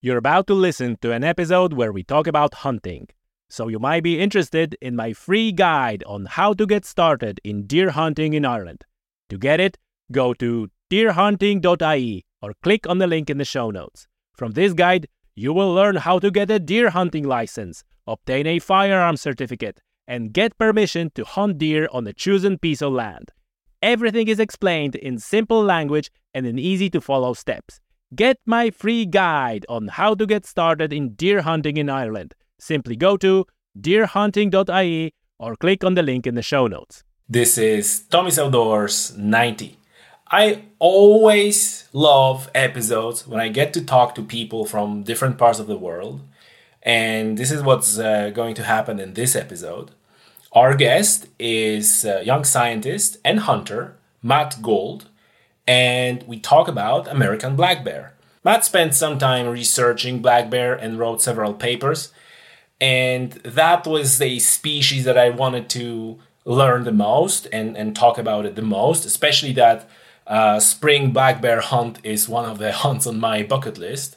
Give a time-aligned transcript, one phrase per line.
[0.00, 3.08] You're about to listen to an episode where we talk about hunting.
[3.50, 7.66] So you might be interested in my free guide on how to get started in
[7.66, 8.84] deer hunting in Ireland.
[9.28, 9.76] To get it,
[10.12, 14.06] go to deerhunting.ie or click on the link in the show notes.
[14.36, 18.60] From this guide, you will learn how to get a deer hunting license, obtain a
[18.60, 23.32] firearm certificate, and get permission to hunt deer on a chosen piece of land.
[23.82, 27.80] Everything is explained in simple language and in easy to follow steps.
[28.14, 32.34] Get my free guide on how to get started in deer hunting in Ireland.
[32.58, 33.44] Simply go to
[33.78, 37.04] deerhunting.ie or click on the link in the show notes.
[37.28, 39.76] This is Tommy's Outdoors 90.
[40.30, 45.66] I always love episodes when I get to talk to people from different parts of
[45.66, 46.22] the world.
[46.82, 49.90] And this is what's uh, going to happen in this episode.
[50.52, 55.08] Our guest is a young scientist and hunter, Matt Gould,
[55.68, 58.14] and we talk about American black bear.
[58.42, 62.10] Matt spent some time researching black bear and wrote several papers,
[62.80, 68.16] and that was the species that I wanted to learn the most and, and talk
[68.16, 69.88] about it the most, especially that
[70.26, 74.16] uh, spring black bear hunt is one of the hunts on my bucket list.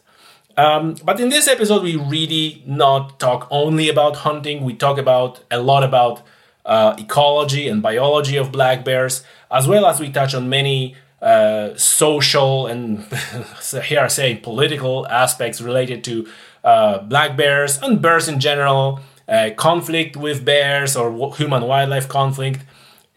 [0.56, 4.64] Um, but in this episode, we really not talk only about hunting.
[4.64, 6.22] We talk about a lot about
[6.66, 11.76] uh, ecology and biology of black bears, as well as we touch on many uh,
[11.76, 13.06] social and
[13.86, 16.28] here I say political aspects related to
[16.64, 22.62] uh, black bears and bears in general, uh, conflict with bears or human wildlife conflict.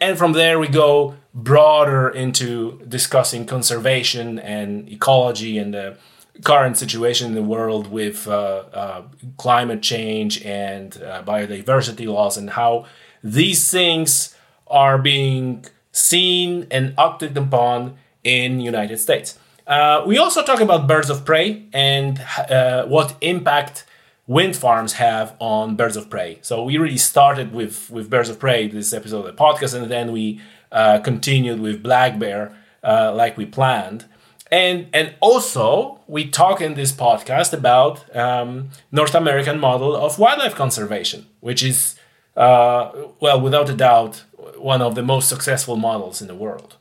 [0.01, 5.97] And from there, we go broader into discussing conservation and ecology and the
[6.43, 9.03] current situation in the world with uh, uh,
[9.39, 12.85] climate change and biodiversity loss and how
[13.23, 15.65] these things are being
[15.95, 19.39] seen and acted upon in United States.
[19.67, 23.87] Uh, we also talk about birds of prey and uh, what impact
[24.27, 26.39] wind farms have on birds of prey.
[26.43, 29.91] So we really started with with birds of prey this episode of the podcast, and
[29.91, 30.41] then we
[30.73, 34.05] uh, continued with black bear uh, like we planned.
[34.51, 40.55] And and also we talk in this podcast about um, North American model of wildlife
[40.55, 41.97] conservation, which is
[42.37, 42.91] uh,
[43.21, 44.25] well without a doubt
[44.57, 46.77] one of the most successful models in the world.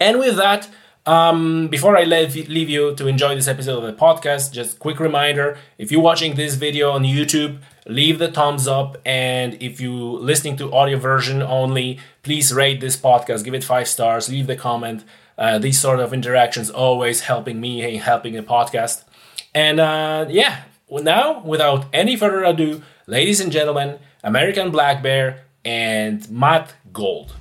[0.00, 0.68] And with that,
[1.06, 5.00] um, before I leave, leave you to enjoy this episode of the podcast, just quick
[5.00, 8.98] reminder if you're watching this video on YouTube, leave the thumbs up.
[9.06, 13.88] And if you're listening to audio version only, please rate this podcast, give it five
[13.88, 15.04] stars, leave the comment.
[15.38, 19.04] Uh, these sort of interactions always helping me and helping the podcast.
[19.54, 26.28] And uh, yeah, now without any further ado, ladies and gentlemen, American Black Bear and
[26.30, 27.34] Matt Gould.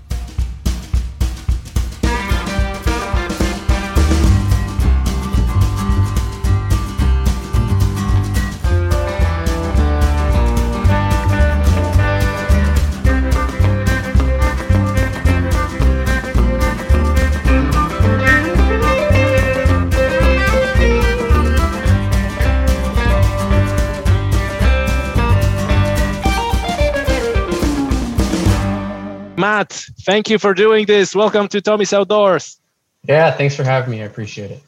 [29.58, 31.16] Matt, thank you for doing this.
[31.16, 32.60] Welcome to Tommy's Outdoors.
[33.08, 34.04] Yeah, thanks for having me.
[34.04, 34.62] I appreciate it.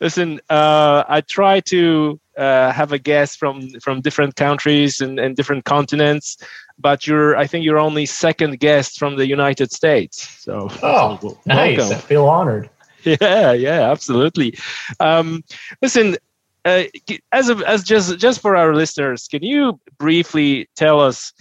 [0.00, 5.34] Listen, uh, I try to uh, have a guest from from different countries and, and
[5.34, 6.38] different continents,
[6.78, 10.28] but you're I think you're only second guest from the United States.
[10.44, 11.78] So oh, so nice.
[11.78, 11.96] Welcome.
[11.96, 12.70] I feel honored.
[13.02, 14.56] Yeah, yeah, absolutely.
[15.00, 15.42] Um,
[15.82, 16.16] listen,
[16.64, 16.84] uh,
[17.32, 21.32] as as just just for our listeners, can you briefly tell us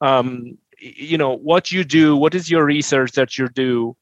[0.00, 3.96] um, you know what you do what is your research that you do?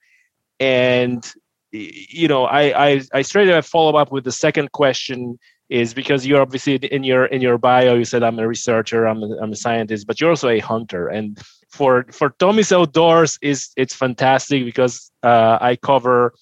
[0.59, 1.25] And
[1.72, 5.38] you know i i, I straight away follow up with the second question
[5.70, 9.22] is because you're obviously in your in your bio you said i'm a researcher i'm
[9.22, 11.09] a, I'm a scientist but you're also a hunter.
[11.09, 16.34] And for for tommy's outdoors is it's fantastic because uh, i cover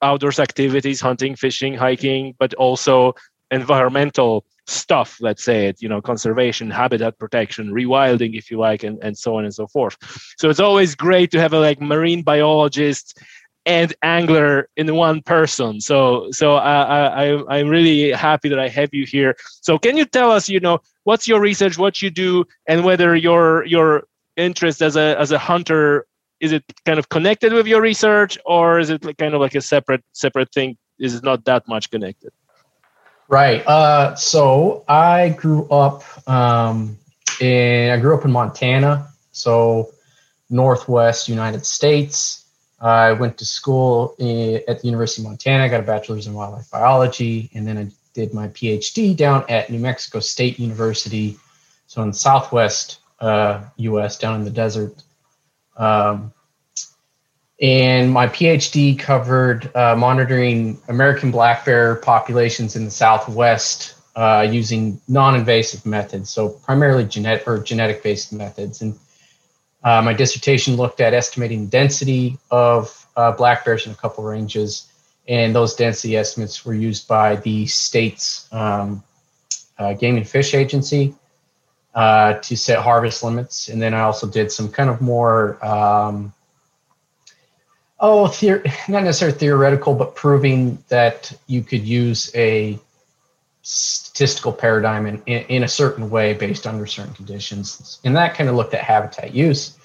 [0.00, 3.12] outdoors activities hunting fishing hiking but also
[3.50, 8.98] environmental stuff let's say it you know conservation habitat protection rewilding if you like and,
[9.02, 9.96] and so on and so forth.
[10.36, 13.18] So it's always great to have a like marine biologist
[13.64, 15.80] and angler in one person.
[15.80, 19.36] So so I, I i'm really happy that i have you here.
[19.62, 23.16] So can you tell us you know what's your research what you do and whether
[23.16, 24.04] your your
[24.36, 26.06] interest as a as a hunter
[26.40, 29.60] is it kind of connected with your research or is it kind of like a
[29.60, 30.76] separate separate thing?
[30.98, 32.32] Is it not that much connected
[33.28, 33.62] Right.
[33.66, 36.96] Uh, so I grew up um,
[37.40, 39.90] in I grew up in Montana, so
[40.48, 42.46] northwest United States.
[42.80, 45.64] I went to school in, at the University of Montana.
[45.64, 49.68] I got a bachelor's in wildlife biology, and then I did my PhD down at
[49.68, 51.36] New Mexico State University,
[51.86, 54.16] so in the Southwest uh, U.S.
[54.16, 54.94] down in the desert.
[55.76, 56.32] Um,
[57.60, 65.00] and my PhD covered uh, monitoring American black bear populations in the Southwest uh, using
[65.08, 68.80] non-invasive methods, so primarily genetic or genetic-based methods.
[68.80, 68.98] And
[69.82, 74.90] uh, my dissertation looked at estimating density of uh, black bears in a couple ranges,
[75.26, 79.02] and those density estimates were used by the state's um,
[79.78, 81.14] uh, Game and Fish Agency
[81.94, 83.68] uh, to set harvest limits.
[83.68, 86.32] And then I also did some kind of more um,
[88.00, 92.78] oh, theor- not necessarily theoretical, but proving that you could use a
[93.62, 98.00] statistical paradigm in, in, in, a certain way based under certain conditions.
[98.04, 99.76] And that kind of looked at habitat use.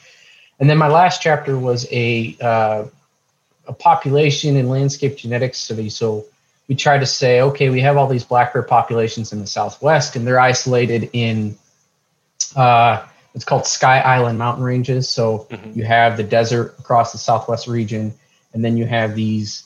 [0.59, 2.85] And then my last chapter was a, uh,
[3.67, 5.89] a population and landscape genetics study.
[5.89, 6.25] So
[6.67, 10.15] we tried to say, okay, we have all these black bear populations in the Southwest
[10.15, 11.57] and they're isolated in
[12.55, 15.09] uh, it's called Sky Island mountain ranges.
[15.09, 15.77] So mm-hmm.
[15.77, 18.13] you have the desert across the southwest region,
[18.53, 19.63] and then you have these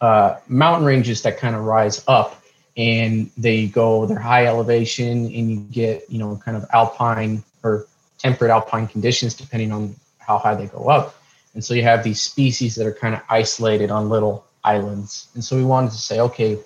[0.00, 2.42] uh, mountain ranges that kind of rise up,
[2.76, 7.86] and they go they're high elevation, and you get you know kind of alpine or
[8.18, 11.14] temperate alpine conditions depending on how high they go up.
[11.54, 15.28] And so you have these species that are kind of isolated on little islands.
[15.34, 16.58] And so we wanted to say, okay,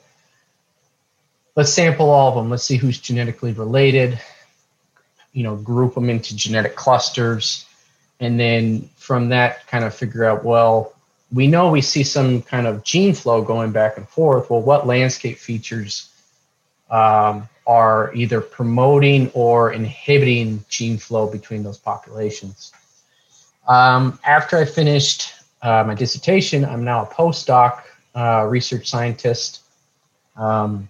[1.56, 2.51] let's sample all of them.
[2.51, 4.21] Let's see who's genetically related
[5.35, 7.67] you know group them into genetic clusters.
[8.21, 10.95] And then from that kind of figure out well
[11.33, 14.49] we know we see some kind of gene flow going back and forth.
[14.49, 16.09] Well what landscape features
[16.91, 22.73] um, are either promoting or inhibiting gene flow between those populations?
[23.67, 25.33] Um, after i finished
[25.63, 27.83] uh, my dissertation i'm now a postdoc
[28.15, 29.63] uh, research scientist.
[30.37, 30.89] Um,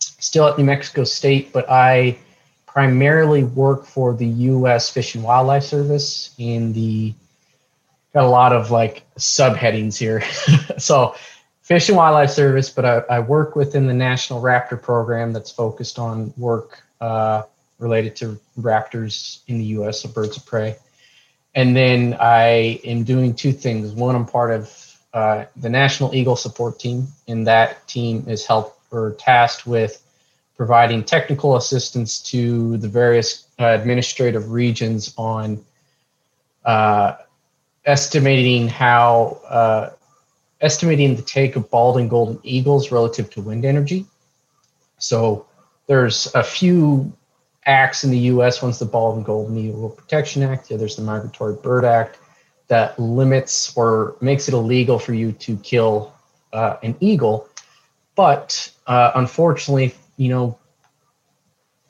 [0.00, 2.18] still at new mexico state but i
[2.76, 4.90] primarily work for the U.S.
[4.90, 7.14] Fish and Wildlife Service in the
[8.12, 10.22] got a lot of like subheadings here.
[10.78, 11.14] so,
[11.62, 15.98] Fish and Wildlife Service, but I, I, work within the National Raptor Program that's focused
[15.98, 17.44] on work uh,
[17.78, 20.02] related to raptors in the U.S.
[20.02, 20.76] So birds of prey.
[21.54, 23.92] And then I am doing two things.
[23.92, 28.78] One, I'm part of uh, the National Eagle Support Team, and that team is helped
[28.92, 30.05] or tasked with
[30.56, 35.64] providing technical assistance to the various uh, administrative regions on
[36.64, 37.16] uh,
[37.84, 39.90] estimating how uh,
[40.60, 44.06] estimating the take of bald and golden eagles relative to wind energy.
[44.98, 45.46] So
[45.86, 47.12] there's a few
[47.66, 48.62] acts in the U.S.
[48.62, 50.68] One's the Bald and Golden Eagle Protection Act.
[50.68, 52.18] The other's the Migratory Bird Act
[52.68, 56.14] that limits or makes it illegal for you to kill
[56.52, 57.48] uh, an eagle.
[58.14, 60.58] But uh, unfortunately, you know,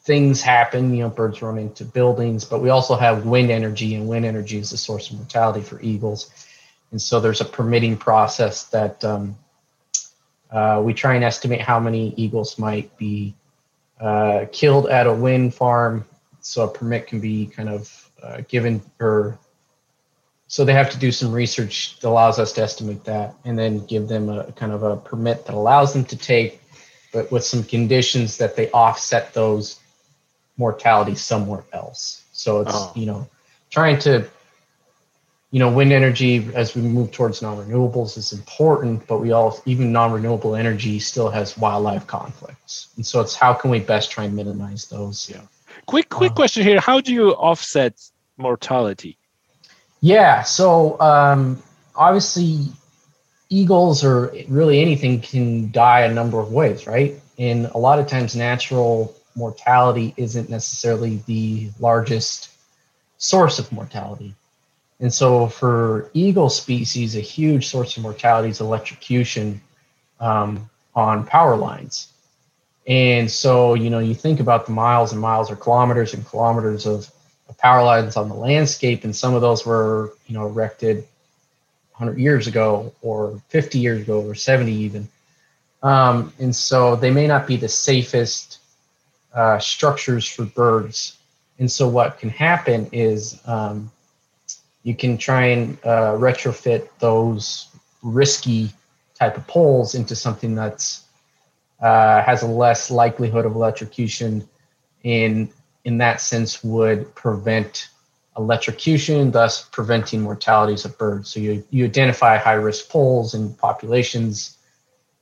[0.00, 4.08] things happen, you know, birds run into buildings, but we also have wind energy, and
[4.08, 6.30] wind energy is the source of mortality for eagles.
[6.92, 9.36] And so there's a permitting process that um,
[10.50, 13.34] uh, we try and estimate how many eagles might be
[14.00, 16.04] uh, killed at a wind farm.
[16.40, 19.36] So a permit can be kind of uh, given, or
[20.46, 23.84] so they have to do some research that allows us to estimate that, and then
[23.86, 26.60] give them a kind of a permit that allows them to take
[27.12, 29.80] but with some conditions that they offset those
[30.56, 32.24] mortality somewhere else.
[32.32, 32.92] So it's oh.
[32.94, 33.28] you know
[33.70, 34.28] trying to
[35.50, 39.92] you know wind energy as we move towards non-renewables is important, but we all even
[39.92, 44.34] non-renewable energy still has wildlife conflicts, and so it's how can we best try and
[44.34, 45.30] minimize those.
[45.30, 45.42] Yeah.
[45.86, 47.94] Quick quick uh, question here: How do you offset
[48.36, 49.18] mortality?
[50.00, 50.42] Yeah.
[50.42, 51.62] So um,
[51.94, 52.66] obviously
[53.48, 57.14] eagles or really anything can die a number of ways, right?
[57.38, 62.50] And a lot of times, natural mortality isn't necessarily the largest
[63.18, 64.34] source of mortality.
[65.00, 69.60] And so, for eagle species, a huge source of mortality is electrocution
[70.20, 72.08] um, on power lines.
[72.86, 76.86] And so, you know, you think about the miles and miles or kilometers and kilometers
[76.86, 77.10] of,
[77.48, 81.06] of power lines on the landscape, and some of those were, you know, erected
[81.98, 85.08] 100 years ago or 50 years ago or 70 even.
[85.82, 88.58] Um, and so they may not be the safest
[89.34, 91.18] uh, structures for birds.
[91.58, 93.90] And so what can happen is um,
[94.82, 97.68] you can try and uh, retrofit those
[98.02, 98.70] risky
[99.14, 101.04] type of poles into something that's
[101.80, 104.46] uh, has a less likelihood of electrocution
[105.02, 105.50] in
[105.84, 107.88] in that sense would prevent
[108.36, 111.30] electrocution, thus preventing mortalities of birds.
[111.30, 114.56] So you, you identify high risk poles and populations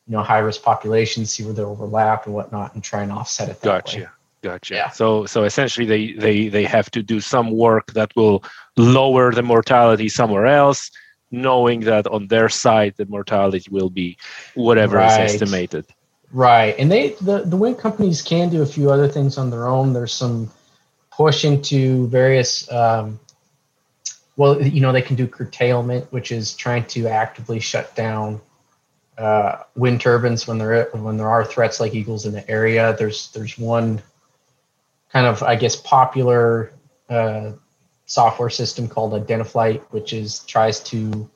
[0.07, 3.49] you know high risk populations, see where they overlap and whatnot, and try and offset
[3.49, 3.61] it.
[3.61, 3.99] That gotcha.
[4.01, 4.07] Way.
[4.43, 4.75] Gotcha.
[4.75, 4.91] Yeah.
[4.91, 8.45] So so essentially they, they they have to do some work that will
[8.77, 10.91] lower the mortality somewhere else,
[11.31, 14.19] knowing that on their side the mortality will be
[14.55, 15.25] whatever right.
[15.25, 15.87] is estimated.
[16.31, 16.75] Right.
[16.79, 19.95] And they the, the wind companies can do a few other things on their own.
[19.95, 20.51] There's some
[21.17, 23.19] push into various um,
[24.37, 28.41] well, you know, they can do curtailment, which is trying to actively shut down
[29.17, 32.97] uh, wind turbines when there when there are threats like eagles in the area.
[32.99, 34.03] There's there's one
[35.13, 36.73] kind of I guess popular
[37.09, 37.53] uh,
[38.07, 41.31] software system called Identiflight, which is tries to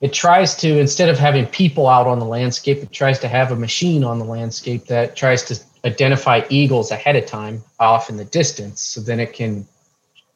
[0.00, 3.50] it tries to instead of having people out on the landscape, it tries to have
[3.50, 8.16] a machine on the landscape that tries to identify eagles ahead of time off in
[8.16, 8.80] the distance.
[8.80, 9.66] So then it can,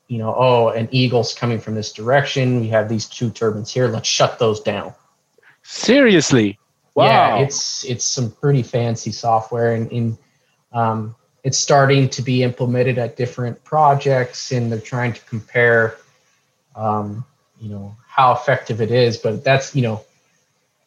[0.08, 2.61] you know, oh, an eagle's coming from this direction.
[2.61, 3.88] We have these two turbines here.
[3.88, 4.94] Let's shut those down.
[5.62, 6.58] Seriously.
[6.94, 7.04] Wow.
[7.06, 10.18] Yeah, it's it's some pretty fancy software and in
[10.72, 15.96] um, it's starting to be implemented at different projects and they're trying to compare
[16.76, 17.25] um,
[17.61, 20.04] you know how effective it is but that's you know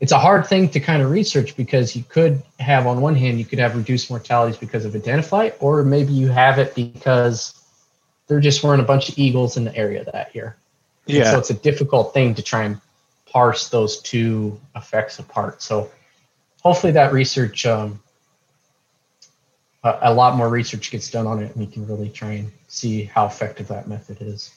[0.05, 3.39] it's a hard thing to kind of research because you could have on one hand
[3.39, 7.59] you could have reduced mortalities because of Identiflight or maybe you have it because
[8.27, 10.57] there just weren't a bunch of eagles in the area that year.
[11.07, 12.79] Yeah and so it's a difficult thing to try and
[13.25, 15.63] parse those two effects apart.
[15.63, 15.89] So
[16.62, 18.00] hopefully that research um,
[19.83, 22.51] a, a lot more research gets done on it and we can really try and
[22.67, 24.53] see how effective that method is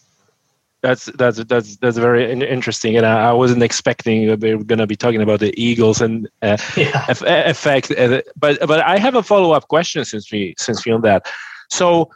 [0.80, 4.86] that's that's that's that's very interesting, and I, I wasn't expecting we are going to
[4.86, 7.04] be talking about the Eagles and uh, yeah.
[7.08, 7.90] effect.
[7.90, 11.26] Uh, but but I have a follow up question since we since we on that.
[11.68, 12.10] So,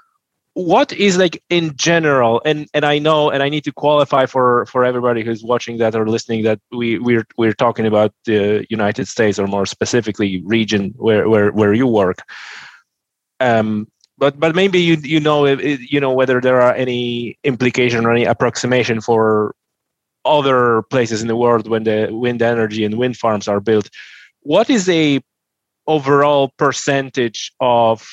[0.55, 4.65] what is like in general, and and I know, and I need to qualify for
[4.67, 9.09] for everybody who's watching that or listening that we we're we're talking about the United
[9.09, 12.19] States or more specifically region where where where you work.
[13.41, 13.89] Um,
[14.23, 18.25] but but maybe you you know you know whether there are any implication or any
[18.25, 19.53] approximation for
[20.25, 23.91] other places in the world when the wind energy and wind farms are built.
[24.43, 25.21] What is a
[25.89, 28.07] overall percentage of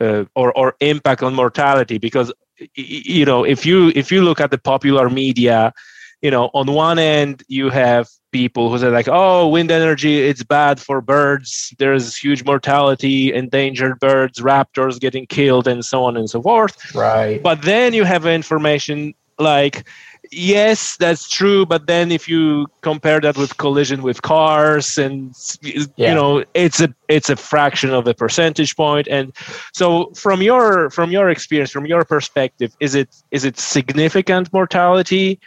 [0.00, 1.98] uh, or or impact on mortality?
[1.98, 2.32] Because
[2.74, 5.72] you know if you if you look at the popular media,
[6.20, 10.42] you know on one end you have people who say like oh wind energy it's
[10.42, 11.74] bad for birds.
[11.78, 16.94] There's huge mortality endangered birds raptors getting killed and so on and so forth.
[16.94, 17.42] Right.
[17.42, 19.88] But then you have information like
[20.30, 26.08] yes that's true but then if you compare that with collision with cars and yeah.
[26.08, 29.06] you know it's a it's a fraction of a percentage point.
[29.08, 29.32] And
[29.72, 35.38] so from your from your experience from your perspective is it is it significant mortality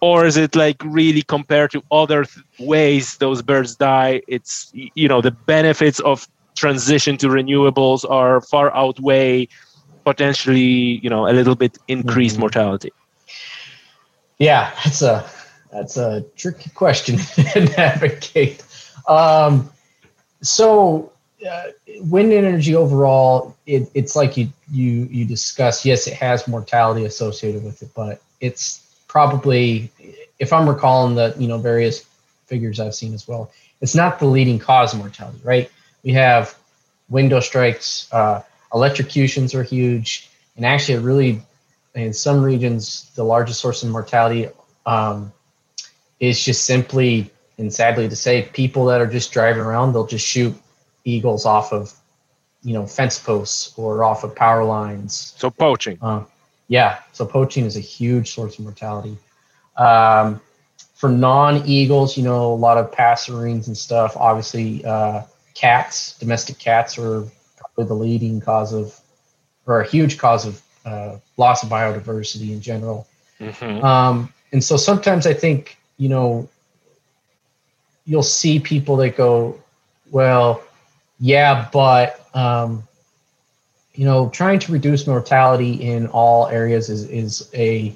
[0.00, 4.22] or is it like really compared to other th- ways those birds die?
[4.28, 9.48] It's you know the benefits of transition to renewables are far outweigh
[10.04, 12.42] potentially you know a little bit increased mm-hmm.
[12.42, 12.92] mortality.
[14.38, 15.28] Yeah that's a
[15.72, 17.18] that's a tricky question
[17.52, 18.62] to navigate.
[19.08, 19.70] Um,
[20.42, 21.12] so
[21.46, 21.64] uh,
[22.00, 27.62] wind energy overall it, it's like you you you discuss yes it has mortality associated
[27.62, 28.85] with it but it's
[29.16, 29.90] probably,
[30.38, 32.04] if I'm recalling the you know various
[32.44, 35.70] figures I've seen as well, it's not the leading cause of mortality, right?
[36.04, 36.54] We have
[37.08, 38.42] window strikes, uh,
[38.74, 41.40] electrocutions are huge, and actually, really,
[41.94, 44.50] in some regions, the largest source of mortality
[44.84, 45.32] um,
[46.20, 50.26] is just simply, and sadly to say, people that are just driving around, they'll just
[50.26, 50.54] shoot
[51.04, 51.90] eagles off of,
[52.62, 55.32] you know, fence posts or off of power lines.
[55.38, 55.96] So poaching.
[56.02, 56.24] Uh,
[56.68, 59.16] yeah, so poaching is a huge source of mortality.
[59.76, 60.40] Um,
[60.94, 64.16] for non-eagles, you know, a lot of passerines and stuff.
[64.16, 65.22] Obviously, uh,
[65.54, 67.24] cats, domestic cats, are
[67.56, 68.98] probably the leading cause of,
[69.66, 73.06] or a huge cause of uh, loss of biodiversity in general.
[73.40, 73.84] Mm-hmm.
[73.84, 76.48] Um, and so sometimes I think, you know,
[78.06, 79.60] you'll see people that go,
[80.10, 80.62] well,
[81.18, 82.84] yeah, but um,
[83.96, 87.94] you know, trying to reduce mortality in all areas is, is a,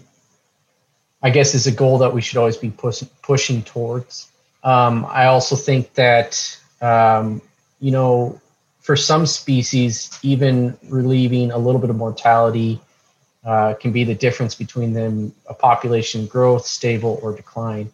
[1.23, 4.30] I guess, is a goal that we should always be push, pushing towards.
[4.64, 7.42] Um, I also think that, um,
[7.80, 8.40] you know,
[8.80, 12.80] for some species, even relieving a little bit of mortality
[13.45, 17.92] uh, can be the difference between them a population growth, stable, or decline.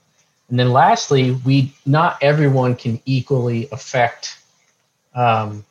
[0.49, 4.39] And then lastly, we not everyone can equally affect
[5.15, 5.65] um,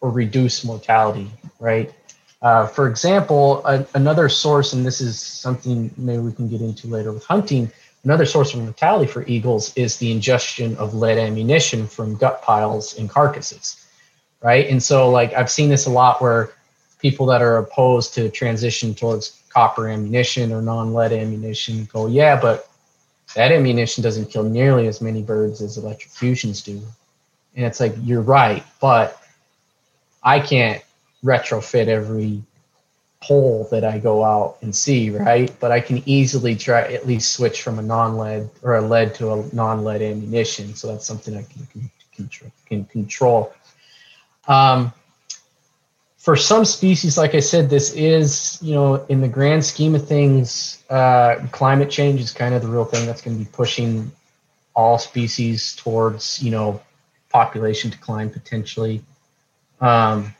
[0.00, 1.92] or reduce mortality, right?
[2.40, 6.86] Uh, for example, a, another source, and this is something maybe we can get into
[6.86, 7.70] later with hunting,
[8.04, 12.96] another source of mortality for eagles is the ingestion of lead ammunition from gut piles
[12.98, 13.86] and carcasses,
[14.40, 14.68] right?
[14.68, 16.52] And so, like I've seen this a lot where
[17.00, 22.68] people that are opposed to transition towards copper ammunition or non-lead ammunition go, yeah, but
[23.34, 26.80] that ammunition doesn't kill nearly as many birds as electrocutions do.
[27.56, 29.20] And it's like, you're right, but
[30.28, 30.82] I can't
[31.24, 32.42] retrofit every
[33.22, 35.50] pole that I go out and see, right?
[35.58, 39.32] But I can easily try at least switch from a non-lead or a lead to
[39.32, 40.74] a non-lead ammunition.
[40.74, 42.30] So that's something I can, can,
[42.66, 43.54] can control.
[44.46, 44.92] Um,
[46.18, 50.06] for some species, like I said, this is, you know, in the grand scheme of
[50.06, 54.12] things, uh, climate change is kind of the real thing that's going to be pushing
[54.76, 56.82] all species towards, you know,
[57.30, 59.02] population decline potentially.
[59.80, 60.34] Um,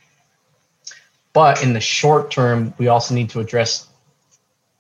[1.33, 3.89] but in the short term, we also need to address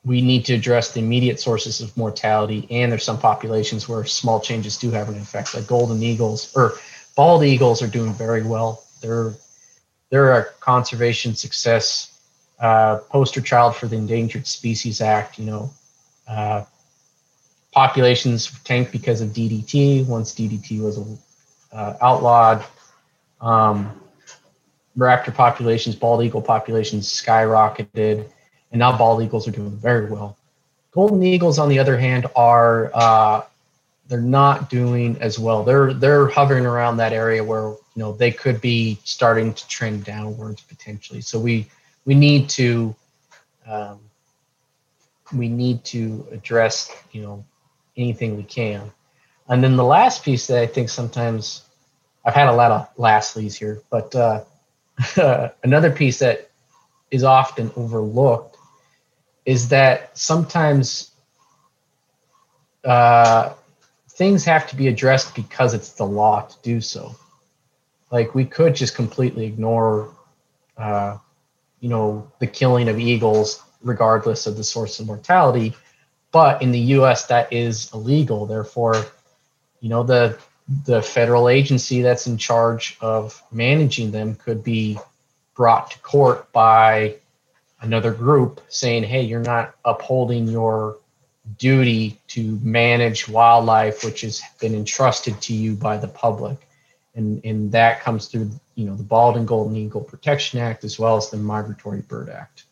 [0.04, 2.66] we need to address the immediate sources of mortality.
[2.70, 6.74] And there's some populations where small changes do have an effect, like golden eagles or
[7.14, 8.84] bald eagles are doing very well.
[9.02, 9.34] They're
[10.10, 12.18] they're a conservation success,
[12.58, 15.38] uh, poster child for the Endangered Species Act.
[15.38, 15.70] You know,
[16.26, 16.64] uh,
[17.72, 20.06] populations tanked because of DDT.
[20.06, 20.98] Once DDT was
[21.72, 22.64] uh, outlawed,
[23.40, 24.00] um,
[24.98, 28.28] raptor populations, bald eagle populations skyrocketed,
[28.72, 30.36] and now bald eagles are doing very well.
[30.90, 33.42] Golden eagles, on the other hand, are uh,
[34.08, 35.62] they're not doing as well.
[35.62, 40.04] They're they're hovering around that area where you know they could be starting to trend
[40.04, 41.20] downwards potentially.
[41.20, 41.66] So we
[42.04, 42.94] we need to
[43.66, 44.00] um,
[45.32, 47.44] we need to address you know
[47.96, 48.90] anything we can.
[49.48, 51.62] And then the last piece that I think sometimes
[52.24, 54.44] I've had a lot of lastlies here, but uh,
[55.62, 56.50] another piece that
[57.10, 58.56] is often overlooked
[59.44, 61.12] is that sometimes
[62.84, 63.54] uh,
[64.10, 67.14] things have to be addressed because it's the law to do so.
[68.10, 70.10] Like we could just completely ignore,
[70.76, 71.18] uh,
[71.80, 75.74] you know, the killing of eagles regardless of the source of mortality,
[76.32, 77.26] but in the U.S.
[77.26, 78.46] that is illegal.
[78.46, 78.96] Therefore,
[79.80, 80.38] you know the
[80.84, 84.98] the federal agency that's in charge of managing them could be
[85.54, 87.16] brought to court by
[87.80, 90.98] another group saying, hey, you're not upholding your
[91.56, 96.58] duty to manage wildlife, which has been entrusted to you by the public.
[97.14, 100.98] And, and that comes through, you know, the Bald and Golden Eagle Protection Act as
[100.98, 102.64] well as the Migratory Bird Act.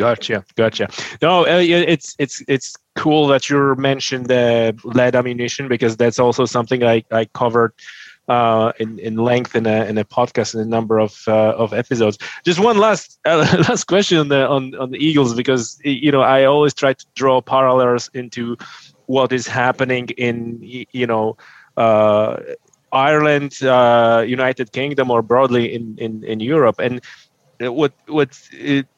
[0.00, 0.88] Gotcha, gotcha.
[1.20, 6.46] No, uh, it's it's it's cool that you mentioned the lead ammunition because that's also
[6.46, 7.74] something I I covered
[8.26, 11.74] uh, in in length in a in a podcast in a number of uh, of
[11.74, 12.16] episodes.
[12.46, 16.22] Just one last uh, last question on the on on the Eagles because you know
[16.22, 18.56] I always try to draw parallels into
[19.04, 21.36] what is happening in you know.
[21.76, 22.40] Uh,
[22.92, 27.00] Ireland, uh, United Kingdom, or broadly in, in, in Europe, and
[27.60, 28.88] what what it,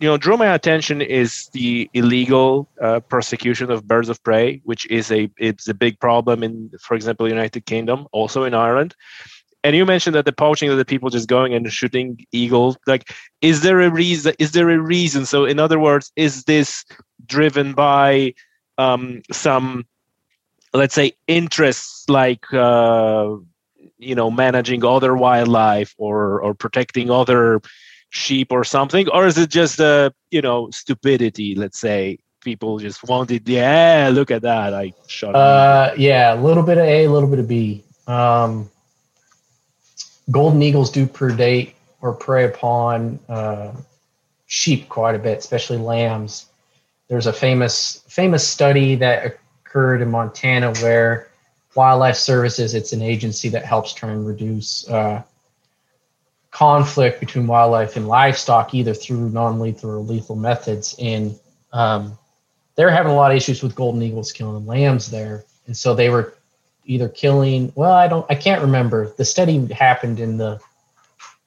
[0.00, 4.86] you know drew my attention is the illegal uh, persecution of birds of prey which
[4.90, 8.94] is a it's a big problem in for example united kingdom also in ireland.
[9.64, 13.10] And you mentioned that the poaching of the people just going and shooting eagles like
[13.40, 15.24] is there a reason is there a reason?
[15.24, 16.84] So in other words is this
[17.24, 18.34] driven by
[18.76, 19.86] um, some
[20.74, 23.36] let's say interests like uh,
[23.98, 27.62] you know managing other wildlife or or protecting other
[28.14, 29.08] sheep or something?
[29.10, 32.18] Or is it just a you know stupidity let's say?
[32.42, 34.74] People just wanted yeah look at that.
[34.74, 37.82] I shot uh yeah a little bit of a a little bit of b.
[38.06, 38.70] Um
[40.30, 43.72] golden eagles do predate or prey upon uh,
[44.46, 46.46] sheep quite a bit especially lambs.
[47.08, 51.28] There's a famous famous study that occurred in montana where
[51.74, 55.22] wildlife services it's an agency that helps try and reduce uh,
[56.54, 60.94] conflict between wildlife and livestock, either through non-lethal or lethal methods.
[61.00, 61.36] And
[61.72, 62.16] um,
[62.76, 66.10] they're having a lot of issues with golden eagles killing lambs there, and so they
[66.10, 66.34] were
[66.84, 67.72] either killing.
[67.74, 69.12] Well, I don't, I can't remember.
[69.16, 70.60] The study happened in the,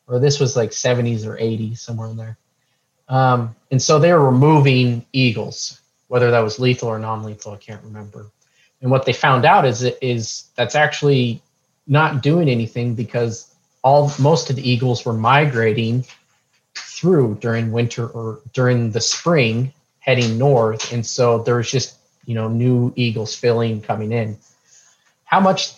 [0.07, 2.37] or this was like 70s or 80s, somewhere in there.
[3.07, 7.83] Um, and so they were removing eagles, whether that was lethal or non-lethal, I can't
[7.83, 8.29] remember.
[8.81, 11.41] And what they found out is is that's actually
[11.87, 13.55] not doing anything because
[13.87, 16.05] all most of the eagles were migrating
[16.75, 22.35] through during winter or during the spring heading north and so there was just you
[22.35, 24.37] know new eagles filling coming in
[25.23, 25.73] how much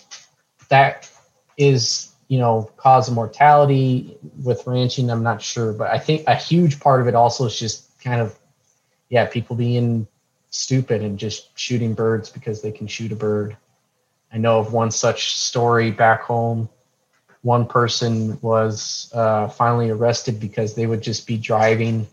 [0.68, 1.08] that
[1.56, 6.34] is you know cause of mortality with ranching i'm not sure but i think a
[6.34, 8.36] huge part of it also is just kind of
[9.08, 10.06] yeah people being
[10.50, 13.56] stupid and just shooting birds because they can shoot a bird.
[14.32, 16.68] I know of one such story back home.
[17.42, 22.06] One person was uh, finally arrested because they would just be driving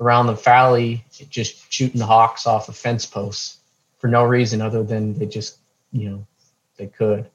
[0.00, 3.58] around the valley, just shooting hawks off of fence posts
[3.98, 5.58] for no reason other than they just,
[5.92, 6.26] you know,
[6.76, 7.26] they could.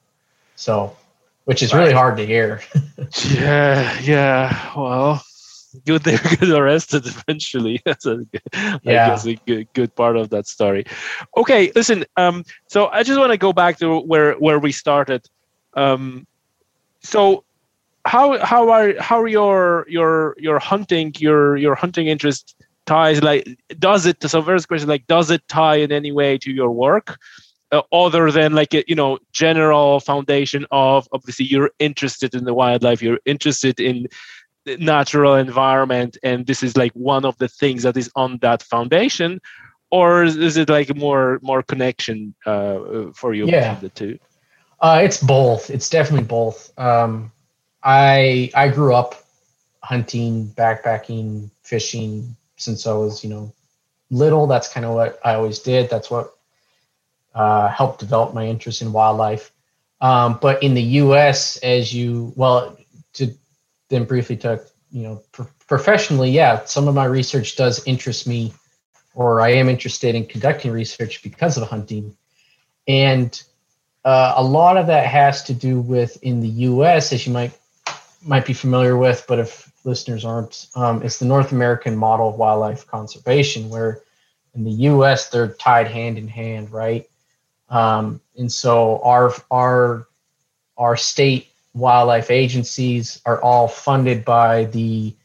[0.56, 0.96] So,
[1.44, 2.62] which is really hard to hear.
[3.30, 4.72] yeah, yeah.
[4.76, 5.22] Well,
[5.86, 7.82] good they get arrested eventually.
[7.86, 8.78] That's a, yeah.
[8.84, 10.86] I guess a good, good part of that story.
[11.38, 12.06] Okay, listen.
[12.18, 15.28] Um, so I just want to go back to where where we started.
[15.74, 16.26] Um,
[17.06, 17.44] so
[18.06, 23.48] how how are how are your your your hunting your your hunting interest ties like
[23.80, 26.72] does it to so first question like does it tie in any way to your
[26.72, 27.18] work
[27.72, 32.54] uh, other than like a you know general foundation of obviously you're interested in the
[32.54, 34.08] wildlife you're interested in
[34.80, 39.40] natural environment and this is like one of the things that is on that foundation
[39.92, 42.80] or is it like more more connection uh,
[43.14, 43.76] for you yeah.
[43.76, 44.18] the two
[44.80, 45.70] uh, it's both.
[45.70, 46.78] It's definitely both.
[46.78, 47.32] Um,
[47.88, 49.14] i i grew up
[49.84, 53.54] hunting backpacking fishing since i was you know
[54.10, 54.48] little.
[54.48, 55.90] That's kind of what i always did.
[55.90, 56.36] That's what
[57.36, 59.52] uh, helped develop my interest in wildlife.
[60.02, 62.78] Um, but in the us as you well
[63.14, 63.34] to
[63.90, 68.54] then briefly took, you know, pro- professionally, yeah, some of my research does interest me,
[69.14, 72.16] or I am interested in conducting research because of hunting.
[72.88, 73.42] And
[74.06, 77.58] uh, a lot of that has to do with in the U.S., as you might
[78.22, 82.36] might be familiar with, but if listeners aren't, um, it's the North American model of
[82.36, 84.02] wildlife conservation, where
[84.56, 85.30] in the U.S.
[85.30, 87.08] they're tied hand in hand, right?
[87.70, 90.08] Um, and so our our
[90.78, 95.16] our state wildlife agencies are all funded by the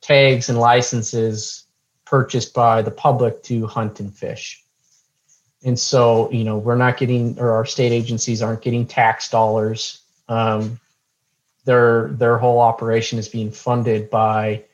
[0.00, 1.66] tags and licenses
[2.04, 4.63] purchased by the public to hunt and fish.
[5.64, 10.02] And so, you know, we're not getting, or our state agencies aren't getting tax dollars.
[10.28, 10.78] Um,
[11.64, 14.64] their their whole operation is being funded by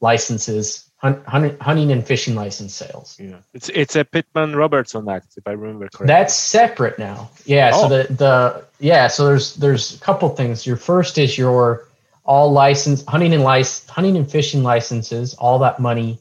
[0.00, 3.16] licenses hunting and fishing license sales.
[3.20, 6.06] Yeah, it's it's a Pittman Robertson Act, if I remember correctly.
[6.08, 7.30] That's separate now.
[7.44, 7.70] Yeah.
[7.72, 7.82] Oh.
[7.82, 9.06] So the the yeah.
[9.06, 10.66] So there's there's a couple things.
[10.66, 11.86] Your first is your
[12.24, 15.34] all license hunting and license hunting and fishing licenses.
[15.34, 16.18] All that money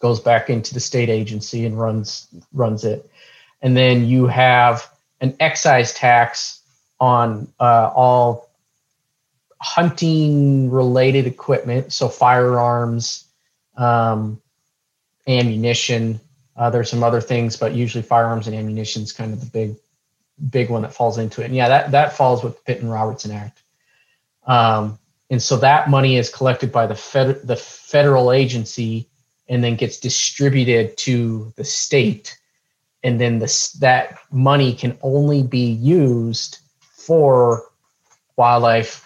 [0.00, 3.10] goes back into the state agency and runs runs it,
[3.62, 6.60] and then you have an excise tax
[7.00, 8.48] on uh, all
[9.60, 13.26] hunting related equipment, so firearms
[13.76, 14.40] um,
[15.26, 16.20] ammunition.
[16.56, 19.76] Uh, there's some other things, but usually firearms and ammunition is kind of the big,
[20.50, 21.46] big one that falls into it.
[21.46, 23.62] And yeah, that that falls with the Pittman Robertson Act.
[24.46, 24.98] Um,
[25.30, 29.08] and so that money is collected by the fed, the federal agency
[29.48, 32.38] and then gets distributed to the state.
[33.02, 37.64] And then this that money can only be used for
[38.36, 39.04] wildlife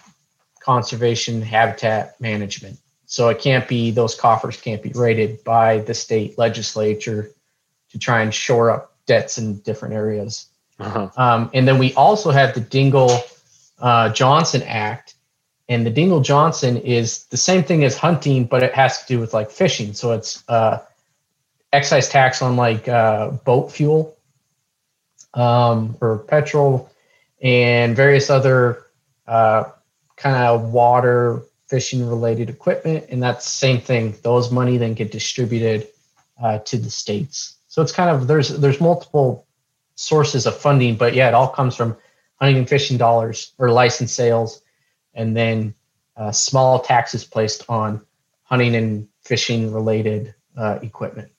[0.59, 2.77] conservation habitat management.
[3.05, 7.31] So it can't be those coffers can't be raided by the state legislature
[7.91, 10.47] to try and shore up debts in different areas.
[10.79, 11.09] Uh-huh.
[11.17, 13.21] Um, and then we also have the Dingell
[13.79, 15.15] uh, Johnson Act,
[15.69, 19.19] and the Dingell Johnson is the same thing as hunting, but it has to do
[19.19, 19.93] with like fishing.
[19.93, 20.79] So it's uh,
[21.71, 24.17] excise tax on like uh, boat fuel
[25.33, 26.89] um, or petrol
[27.41, 28.85] and various other
[29.27, 29.63] uh,
[30.17, 33.05] kind of water fishing related equipment.
[33.09, 34.15] And that's same thing.
[34.21, 35.87] Those money then get distributed
[36.41, 37.55] uh, to the states.
[37.69, 39.47] So it's kind of there's there's multiple
[39.95, 41.95] sources of funding but yeah it all comes from
[42.39, 44.62] hunting and fishing dollars or license sales
[45.13, 45.73] and then
[46.17, 48.01] uh, small taxes placed on
[48.43, 51.31] hunting and fishing related uh, equipment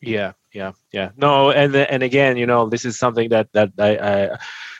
[0.00, 3.96] yeah yeah yeah no and and again you know this is something that that I,
[3.96, 4.38] I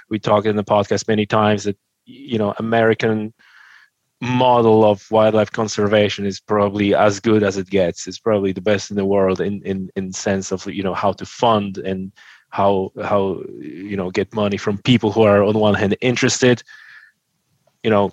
[0.08, 3.32] we talked in the podcast many times that you know american
[4.20, 8.06] model of wildlife conservation is probably as good as it gets.
[8.06, 11.12] It's probably the best in the world in in in sense of you know how
[11.12, 12.12] to fund and
[12.50, 16.62] how how you know get money from people who are on one hand interested,
[17.82, 18.12] you know,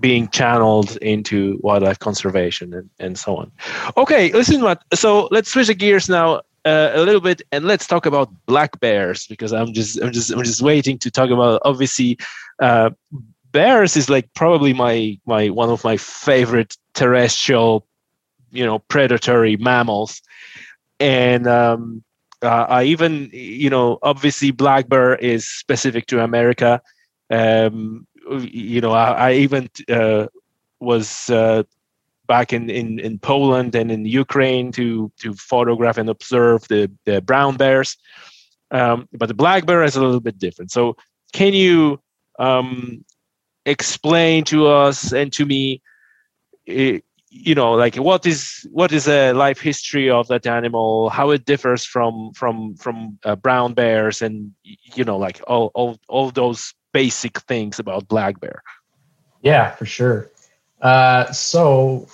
[0.00, 3.52] being channeled into wildlife conservation and, and so on.
[3.96, 4.82] Okay, listen, what?
[4.94, 8.80] So let's switch the gears now uh, a little bit and let's talk about black
[8.80, 12.18] bears because I'm just I'm just I'm just waiting to talk about obviously
[12.60, 12.90] uh,
[13.52, 17.86] bears is like probably my my one of my favorite terrestrial
[18.50, 20.22] you know predatory mammals
[21.00, 22.02] and um,
[22.42, 26.80] uh, i even you know obviously black bear is specific to america
[27.30, 28.06] um,
[28.40, 30.26] you know i, I even uh,
[30.80, 31.62] was uh,
[32.26, 37.20] back in, in, in Poland and in Ukraine to to photograph and observe the, the
[37.20, 37.96] brown bears.
[38.70, 40.70] Um, but the black bear is a little bit different.
[40.70, 40.96] So
[41.32, 42.00] can you
[42.38, 43.04] um,
[43.66, 45.82] explain to us and to me,
[46.66, 51.30] eh, you know, like what is what is a life history of that animal, how
[51.30, 56.30] it differs from from from uh, brown bears, and you know, like all all all
[56.30, 58.62] those basic things about black bear.
[59.42, 60.30] Yeah, for sure.
[60.80, 62.08] Uh, so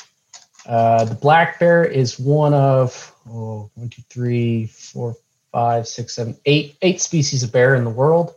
[0.67, 5.15] uh, the black bear is one of oh, one, two, three, four,
[5.53, 8.35] five, six, seven, eight, eight species of bear in the world.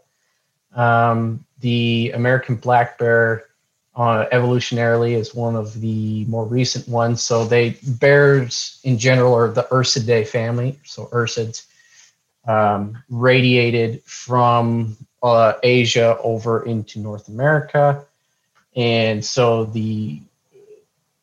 [0.76, 3.46] Um, the American black bear,
[3.96, 7.22] uh, evolutionarily, is one of the more recent ones.
[7.24, 10.78] So they bears in general are the Ursidae family.
[10.84, 11.68] So ursids
[12.46, 18.06] um, radiated from uh, Asia over into North America,
[18.76, 20.22] and so the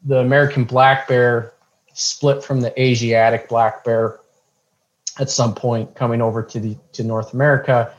[0.04, 1.52] the American black bear
[1.92, 4.20] split from the Asiatic black bear
[5.18, 7.92] at some point coming over to the to North America.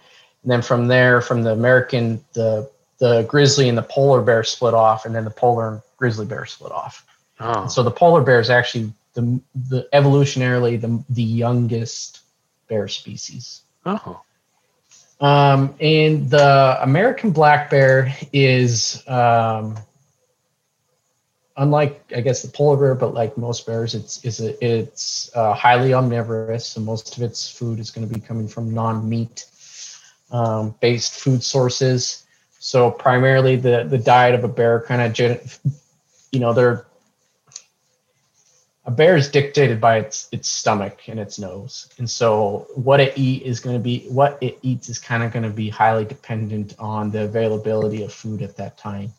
[0.44, 4.74] And then from there, from the American, the the grizzly and the polar bear split
[4.74, 7.06] off, and then the polar and grizzly bear split off.
[7.40, 7.68] Oh.
[7.68, 12.21] So the polar bear is actually the the evolutionarily the the youngest
[12.72, 13.64] bear species.
[13.86, 14.22] Oh.
[15.20, 19.78] Um, and the American black bear is um,
[21.58, 25.54] unlike I guess the polar bear, but like most bears, it's is a, it's uh,
[25.54, 26.66] highly omnivorous.
[26.66, 29.46] So most of its food is going to be coming from non-meat
[30.32, 32.26] um, based food sources.
[32.60, 35.60] So primarily the the diet of a bear kind of
[36.32, 36.86] you know they're
[38.86, 41.90] a bear is dictated by its its stomach and its nose.
[42.00, 45.32] And so what it eat is going to be what it eats is kind of
[45.32, 49.12] going to be highly dependent on the availability of food at that time.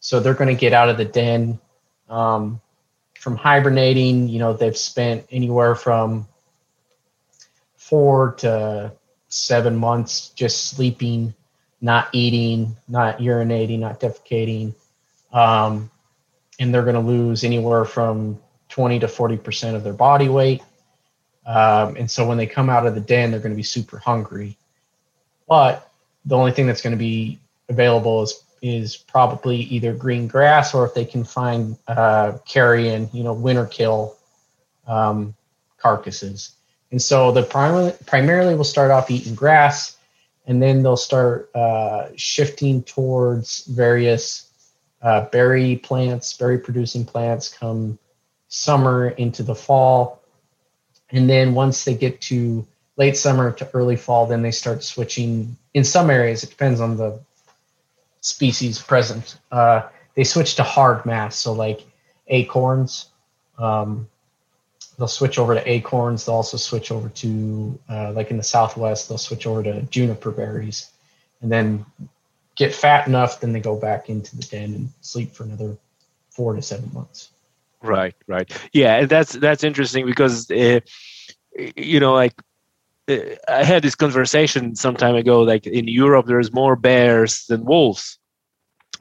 [0.00, 1.58] So they're going to get out of the den
[2.08, 2.60] um,
[3.18, 4.28] from hibernating.
[4.28, 6.28] You know they've spent anywhere from
[7.76, 8.92] four to
[9.28, 11.34] seven months just sleeping
[11.80, 14.74] not eating not urinating not defecating.
[15.32, 15.90] Um,
[16.58, 18.40] and they're going to lose anywhere from
[18.76, 20.62] 20 to 40% of their body weight.
[21.46, 23.96] Um, and so when they come out of the den, they're going to be super
[23.96, 24.58] hungry.
[25.48, 25.90] But
[26.26, 27.38] the only thing that's going to be
[27.70, 33.22] available is is probably either green grass or if they can find uh, carrion, you
[33.22, 34.16] know, winter kill
[34.86, 35.34] um,
[35.78, 36.56] carcasses.
[36.90, 39.96] And so the primary, primarily will start off eating grass,
[40.46, 44.50] and then they'll start uh, shifting towards various
[45.00, 47.98] uh, berry plants, berry producing plants come
[48.56, 50.22] summer into the fall.
[51.10, 52.66] And then once they get to
[52.96, 55.56] late summer to early fall, then they start switching.
[55.74, 57.20] In some areas, it depends on the
[58.22, 59.36] species present.
[59.52, 59.82] Uh,
[60.14, 61.84] they switch to hard mass, so like
[62.28, 63.10] acorns.
[63.58, 64.08] Um,
[64.96, 66.24] they'll switch over to acorns.
[66.24, 70.30] They'll also switch over to, uh, like in the Southwest, they'll switch over to juniper
[70.30, 70.90] berries,
[71.42, 71.84] and then
[72.54, 73.40] get fat enough.
[73.40, 75.76] Then they go back into the den and sleep for another
[76.30, 77.30] four to seven months.
[77.82, 78.50] Right, right.
[78.72, 80.80] Yeah, that's that's interesting because uh,
[81.76, 82.34] you know, like
[83.08, 85.42] uh, I had this conversation some time ago.
[85.42, 88.18] Like in Europe, there's more bears than wolves,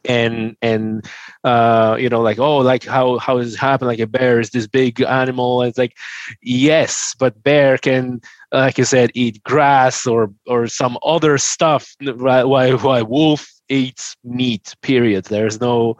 [0.05, 1.05] and and
[1.43, 3.87] uh, you know, like oh, like how how does it happen?
[3.87, 5.61] Like a bear is this big animal.
[5.61, 5.95] And it's like
[6.41, 11.95] yes, but bear can, like you said, eat grass or or some other stuff.
[12.03, 12.43] Right?
[12.43, 14.75] Why why wolf eats meat?
[14.81, 15.25] Period.
[15.25, 15.97] There's no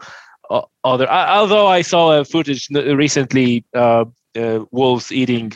[0.84, 1.08] other.
[1.08, 4.04] although I saw a footage recently, uh,
[4.36, 5.52] uh, wolves eating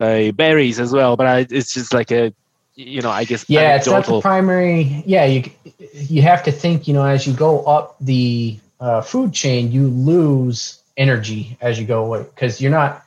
[0.00, 2.32] uh, berries as well, but I, it's just like a,
[2.74, 3.44] you know, I guess.
[3.48, 5.02] Yeah, it's not the primary.
[5.06, 5.50] Yeah, you
[5.92, 6.88] you have to think.
[6.88, 11.86] You know, as you go up the uh, food chain, you lose energy as you
[11.86, 13.04] go away because you're not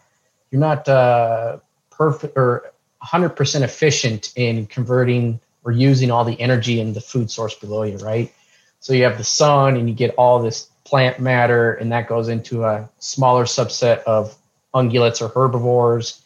[0.52, 1.58] you're not uh,
[1.92, 2.72] perfect or
[3.04, 7.98] 100% efficient in converting or using all the energy in the food source below you,
[7.98, 8.34] right?
[8.80, 12.30] So you have the sun and you get all this plant matter, and that goes
[12.30, 14.38] into a smaller subset of
[14.74, 16.22] ungulates or herbivores,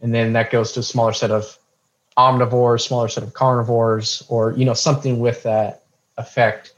[0.00, 1.58] and then that goes to a smaller set of
[2.16, 5.84] omnivores, smaller set of carnivores, or you know something with that
[6.16, 6.72] effect.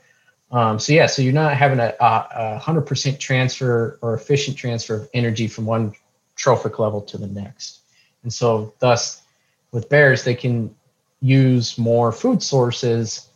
[0.50, 5.08] Um, so yeah, so you're not having a, a, 100% transfer or efficient transfer of
[5.14, 5.94] energy from one
[6.37, 7.80] trophic level to the next,
[8.22, 9.22] and so thus
[9.70, 10.74] with bears they can
[11.20, 13.28] use more food sources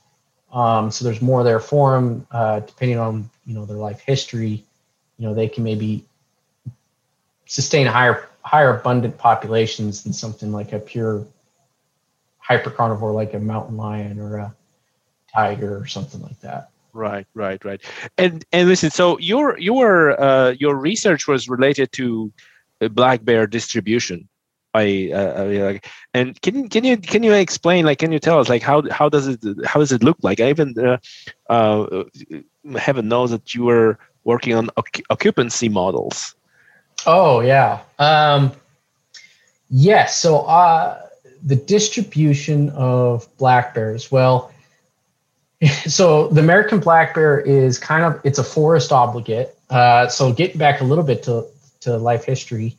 [0.53, 4.65] um, so there's more there for them, uh, depending on you know their life history.
[5.19, 6.05] You know they can maybe
[7.47, 11.27] sustain higher higher abundant populations than something like a pure
[12.49, 14.55] hypercarnivore like a mountain lion or a
[15.33, 16.71] tiger or something like that.
[16.93, 17.83] Right, right, right.
[18.17, 22.33] And and listen, so your your uh, your research was related to
[22.91, 24.29] black bear distribution.
[24.77, 28.39] I, uh, like, and can you can you can you explain like can you tell
[28.39, 30.41] us like how how does it how does it look like?
[30.41, 30.99] I even uh,
[31.49, 32.05] uh,
[32.79, 34.71] heaven knows that you were working on
[35.11, 36.35] occupancy models.
[37.07, 38.53] Oh yeah, um,
[39.71, 39.87] yes.
[39.87, 41.03] Yeah, so uh,
[41.43, 44.13] the distribution of black bears.
[44.13, 44.53] Well,
[45.87, 49.57] so the American black bear is kind of it's a forest obligate.
[49.71, 51.47] Uh, so getting back a little bit to
[51.81, 52.77] to life history,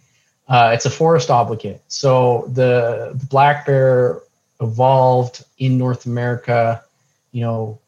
[0.48, 1.82] uh, it's a forest obligate.
[1.88, 4.22] So the, the black bear
[4.62, 6.84] evolved in North America.
[7.32, 7.80] You know,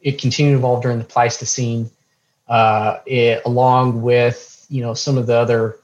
[0.00, 1.90] it continued to evolve during the Pleistocene,
[2.48, 5.78] uh, it, along with you know some of the other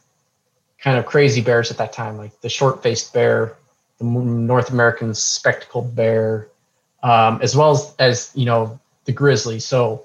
[0.78, 3.56] kind of crazy bears at that time, like the short-faced bear,
[3.98, 6.48] the North American spectacled bear,
[7.02, 9.60] um, as well as, as you know the grizzly.
[9.60, 10.04] So,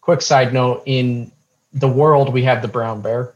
[0.00, 1.30] quick side note: in
[1.74, 3.34] the world, we have the brown bear.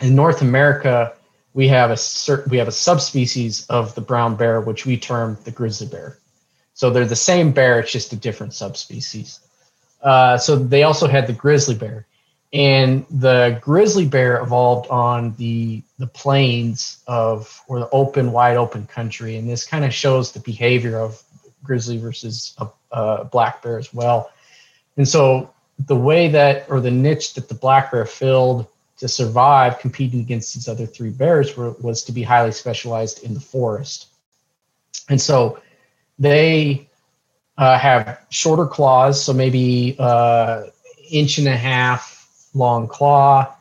[0.00, 1.14] In North America,
[1.56, 5.38] we have a certain we have a subspecies of the brown bear, which we term
[5.44, 6.18] the grizzly bear.
[6.74, 9.40] So they're the same bear; it's just a different subspecies.
[10.02, 12.06] Uh, so they also had the grizzly bear,
[12.52, 18.86] and the grizzly bear evolved on the the plains of or the open, wide open
[18.86, 21.22] country, and this kind of shows the behavior of
[21.64, 24.30] grizzly versus a, a black bear as well.
[24.98, 25.50] And so
[25.86, 28.66] the way that or the niche that the black bear filled
[28.98, 33.34] to survive competing against these other three bears were, was to be highly specialized in
[33.34, 34.06] the forest.
[35.08, 35.60] And so
[36.18, 36.88] they
[37.58, 40.64] uh, have shorter claws, so maybe uh,
[41.10, 43.54] inch and a half long claw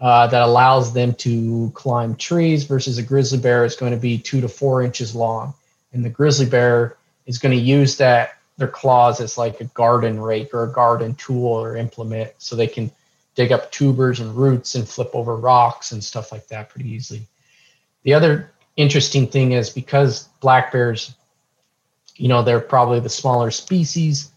[0.00, 4.18] uh, that allows them to climb trees versus a grizzly bear is going to be
[4.18, 5.54] two to four inches long.
[5.92, 6.96] And the grizzly bear
[7.26, 11.14] is going to use that their claws as like a garden rake or a garden
[11.14, 12.90] tool or implement so they can
[13.38, 17.22] dig up tubers and roots and flip over rocks and stuff like that pretty easily.
[18.02, 21.14] The other interesting thing is because black bears,
[22.16, 24.32] you know, they're probably the smaller species.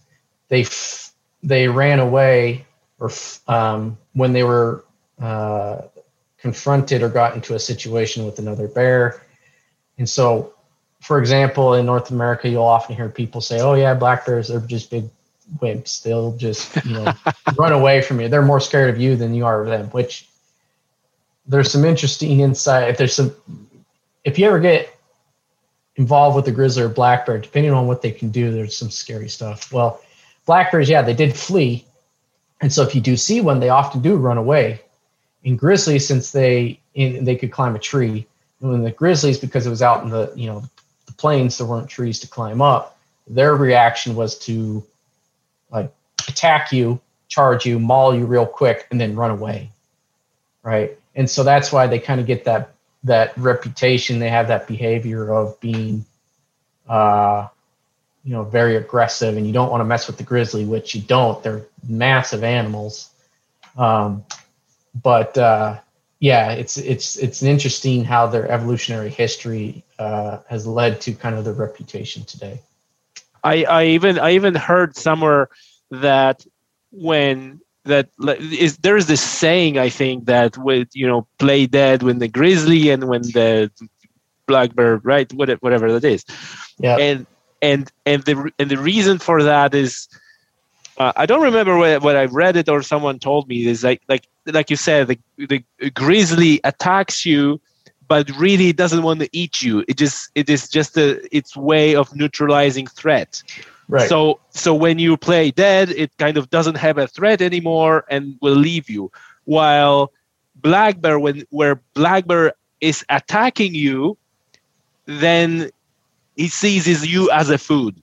[0.50, 2.68] They f- they ran away
[3.00, 4.86] or f- um, when they were
[5.20, 5.82] uh,
[6.38, 9.24] confronted or got into a situation with another bear,
[9.98, 10.54] and so
[11.00, 14.60] for example, in North America, you'll often hear people say, "Oh yeah, black bears they're
[14.60, 15.10] just big
[15.60, 16.04] wimps.
[16.04, 17.14] They'll just you know
[17.58, 18.28] run away from you.
[18.28, 20.28] They're more scared of you than you are of them." Which
[21.46, 22.90] there's some interesting insight.
[22.90, 23.36] If there's some,
[24.24, 24.96] if you ever get
[25.96, 28.90] involved with the grizzly or black bear, depending on what they can do, there's some
[28.90, 29.72] scary stuff.
[29.72, 30.02] Well,
[30.46, 31.86] black bears, yeah, they did flee,
[32.62, 34.82] and so if you do see one, they often do run away.
[35.44, 38.28] In grizzlies, since they in, they could climb a tree,
[38.60, 40.64] when the grizzlies, because it was out in the you know
[41.08, 42.98] the plains, there weren't trees to climb up.
[43.28, 44.86] Their reaction was to
[45.72, 45.94] like
[46.28, 49.72] attack you, charge you, maul you real quick, and then run away.
[50.64, 50.98] Right.
[51.16, 54.20] And so that's why they kind of get that that reputation.
[54.20, 56.06] They have that behavior of being
[56.88, 57.48] uh
[58.24, 61.02] you know very aggressive and you don't want to mess with the grizzly which you
[61.02, 63.12] don't they're massive animals
[63.78, 64.26] um,
[65.04, 65.80] but uh,
[66.20, 71.46] yeah, it's it's it's interesting how their evolutionary history uh, has led to kind of
[71.46, 72.62] the reputation today.
[73.44, 75.50] I, I even I even heard somewhere
[75.90, 76.46] that
[76.92, 82.20] when that is there's this saying I think that with you know play dead when
[82.20, 83.72] the grizzly and when the
[84.46, 85.32] black bear right?
[85.34, 86.26] Whatever whatever that is.
[86.78, 86.98] Yeah.
[86.98, 87.26] And
[87.62, 90.08] and and the and the reason for that is
[90.98, 94.02] uh, I don't remember where, what I read it or someone told me is like
[94.08, 97.62] like like you said the, the grizzly attacks you
[98.12, 99.86] but really it doesn't want to eat you.
[99.88, 103.42] It just it is just a its way of neutralizing threat.
[103.88, 104.10] Right.
[104.10, 108.38] So so when you play dead it kind of doesn't have a threat anymore and
[108.42, 109.14] will leave you.
[109.46, 110.12] While
[110.58, 114.18] black bear when where black bear is attacking you
[115.06, 115.72] then
[116.36, 117.96] he sees you as a food.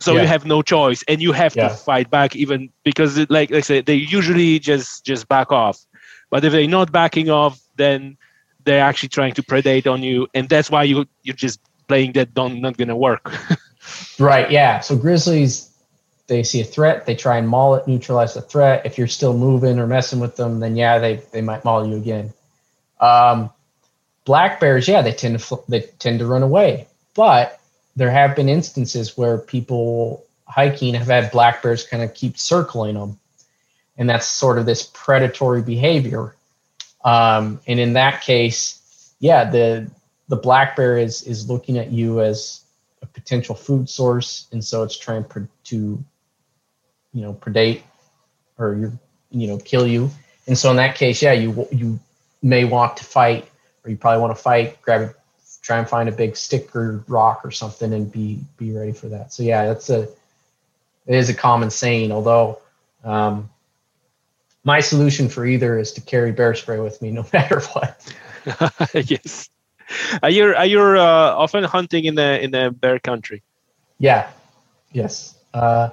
[0.00, 0.22] So yeah.
[0.22, 1.68] you have no choice and you have yeah.
[1.68, 5.52] to fight back even because it, like, like i said they usually just just back
[5.52, 5.78] off.
[6.30, 8.18] But if they're not backing off then
[8.66, 12.34] they're actually trying to predate on you and that's why you you're just playing that
[12.34, 13.32] don't not gonna work.
[14.18, 14.80] Right yeah.
[14.80, 15.70] So grizzlies
[16.26, 18.84] they see a threat they try and maul it neutralize the threat.
[18.84, 21.96] If you're still moving or messing with them then yeah they they might maul you
[21.96, 22.32] again.
[23.00, 23.50] Um,
[24.24, 26.88] black bears yeah they tend to they tend to run away.
[27.14, 27.60] But
[27.94, 32.94] there have been instances where people hiking have had black bears kind of keep circling
[32.94, 33.18] them
[33.96, 36.35] and that's sort of this predatory behavior
[37.06, 39.90] um, and in that case yeah the
[40.28, 42.60] the black bear is is looking at you as
[43.00, 45.24] a potential food source and so it's trying
[45.64, 46.04] to
[47.12, 47.80] you know predate
[48.58, 48.98] or you
[49.30, 50.10] you know kill you.
[50.46, 51.98] And so in that case, yeah, you you
[52.42, 53.48] may want to fight,
[53.84, 54.80] or you probably want to fight.
[54.82, 55.14] Grab
[55.62, 59.08] try and find a big stick or rock or something, and be be ready for
[59.08, 59.32] that.
[59.32, 62.12] So yeah, that's a it is a common saying.
[62.12, 62.60] Although
[63.04, 63.50] um,
[64.66, 68.14] my solution for either is to carry bear spray with me no matter what.
[69.08, 69.48] yes.
[70.22, 73.42] Are you are you uh, often hunting in the in the bear country?
[73.98, 74.28] Yeah.
[74.92, 75.36] Yes.
[75.54, 75.90] Uh,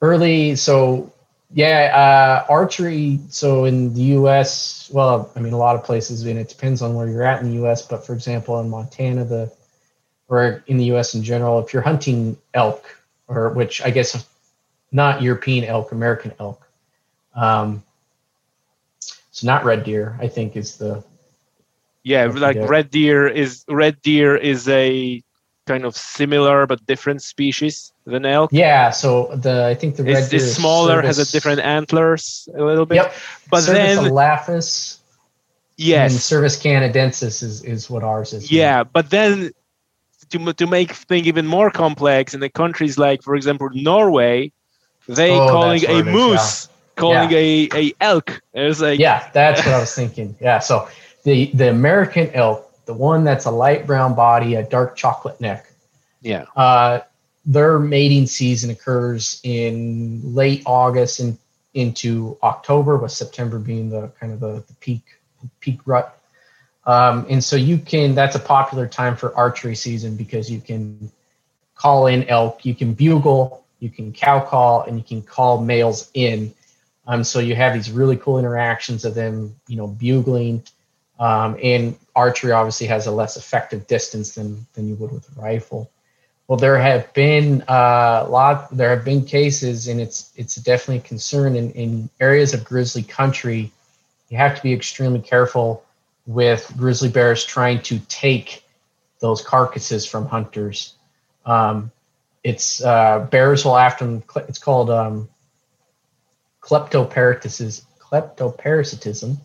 [0.00, 0.54] early.
[0.54, 1.12] So
[1.52, 3.18] yeah, uh, archery.
[3.28, 6.94] So in the U.S., well, I mean, a lot of places, and it depends on
[6.94, 7.82] where you're at in the U.S.
[7.82, 9.52] But for example, in Montana, the
[10.28, 11.14] or in the U.S.
[11.14, 12.84] in general, if you're hunting elk,
[13.26, 14.24] or which I guess
[14.92, 16.69] not European elk, American elk,
[17.34, 17.82] um,
[19.30, 21.02] so not red deer, I think is the
[22.02, 25.22] yeah, like red deer is red deer is a
[25.66, 28.50] kind of similar but different species than elk.
[28.52, 32.48] Yeah, so the I think the red it's, deer is smaller, has a different antlers
[32.56, 32.96] a little bit.
[32.96, 33.14] Yep.
[33.50, 34.98] But Cervus then elaphus.
[35.76, 38.50] yes, And Cervus canadensis is, is what ours is.
[38.50, 39.50] yeah, but then
[40.30, 44.52] to to make things even more complex in the countries like, for example, Norway,
[45.06, 46.68] they Oh, calling a what it is, moose,
[47.00, 48.40] calling a a elk.
[48.54, 50.36] It's like Yeah, that's what I was thinking.
[50.40, 50.88] Yeah, so
[51.24, 55.70] the the American elk, the one that's a light brown body, a dark chocolate neck,
[56.20, 57.00] yeah, uh,
[57.44, 61.38] their mating season occurs in late August and
[61.74, 65.02] into October, with September being the kind of the, the peak
[65.60, 66.16] peak rut.
[66.86, 71.10] Um, and so you can that's a popular time for archery season because you can
[71.74, 76.10] call in elk, you can bugle, you can cow call, and you can call males
[76.14, 76.54] in.
[77.10, 80.62] Um, so you have these really cool interactions of them, you know, bugling.
[81.18, 85.40] Um, and archery obviously has a less effective distance than than you would with a
[85.40, 85.90] rifle.
[86.46, 88.70] Well, there have been uh, lot.
[88.70, 93.02] There have been cases, and it's it's definitely a concern in, in areas of grizzly
[93.02, 93.72] country.
[94.28, 95.84] You have to be extremely careful
[96.26, 98.64] with grizzly bears trying to take
[99.18, 100.94] those carcasses from hunters.
[101.44, 101.90] Um,
[102.44, 104.22] it's uh, bears will often.
[104.48, 105.28] It's called um,
[106.70, 109.36] kleptoparasitism, kleptoparasitism,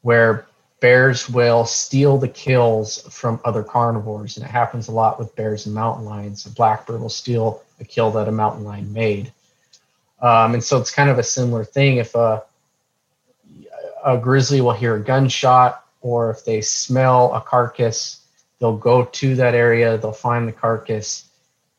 [0.00, 0.46] where
[0.80, 5.66] bears will steal the kills from other carnivores, and it happens a lot with bears
[5.66, 6.46] and mountain lions.
[6.46, 9.32] A black bear will steal a kill that a mountain lion made,
[10.20, 11.98] um, and so it's kind of a similar thing.
[11.98, 12.42] If a
[14.04, 18.26] a grizzly will hear a gunshot, or if they smell a carcass,
[18.58, 21.28] they'll go to that area, they'll find the carcass,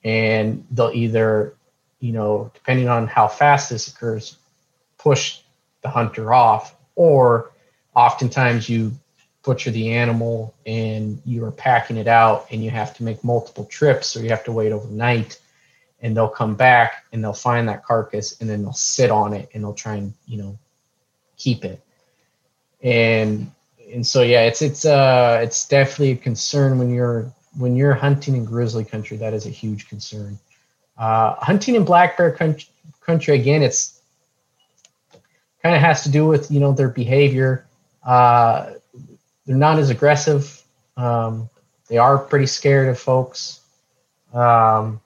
[0.04, 1.56] and they'll either,
[2.00, 4.38] you know, depending on how fast this occurs,
[5.04, 5.42] push
[5.82, 7.52] the hunter off, or
[7.94, 8.94] oftentimes you
[9.44, 13.66] butcher the animal and you are packing it out and you have to make multiple
[13.66, 15.38] trips or you have to wait overnight
[16.02, 19.50] and they'll come back and they'll find that carcass and then they'll sit on it
[19.54, 20.58] and they'll try and you know
[21.38, 21.82] keep it.
[22.82, 23.52] And
[23.94, 28.36] and so yeah it's it's uh it's definitely a concern when you're when you're hunting
[28.36, 30.40] in grizzly country that is a huge concern.
[30.98, 32.70] Uh hunting in black bear country,
[33.02, 34.00] country again it's
[35.64, 37.66] kind of has to do with you know their behavior
[38.06, 38.74] uh,
[39.46, 40.62] they're not as aggressive.
[40.98, 41.50] Um,
[41.88, 43.62] they are pretty scared of folks,
[44.34, 45.00] um,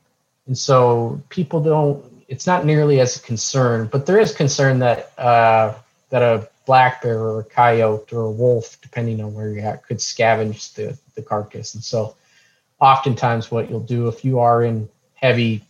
[0.46, 2.04] and so people don't.
[2.28, 5.74] It's not nearly as a concern, but there is concern that uh,
[6.10, 9.86] that a black bear or a coyote or a wolf, depending on where you're at,
[9.86, 11.74] could scavenge the the carcass.
[11.74, 12.16] And so,
[12.80, 15.64] oftentimes, what you'll do if you are in heavy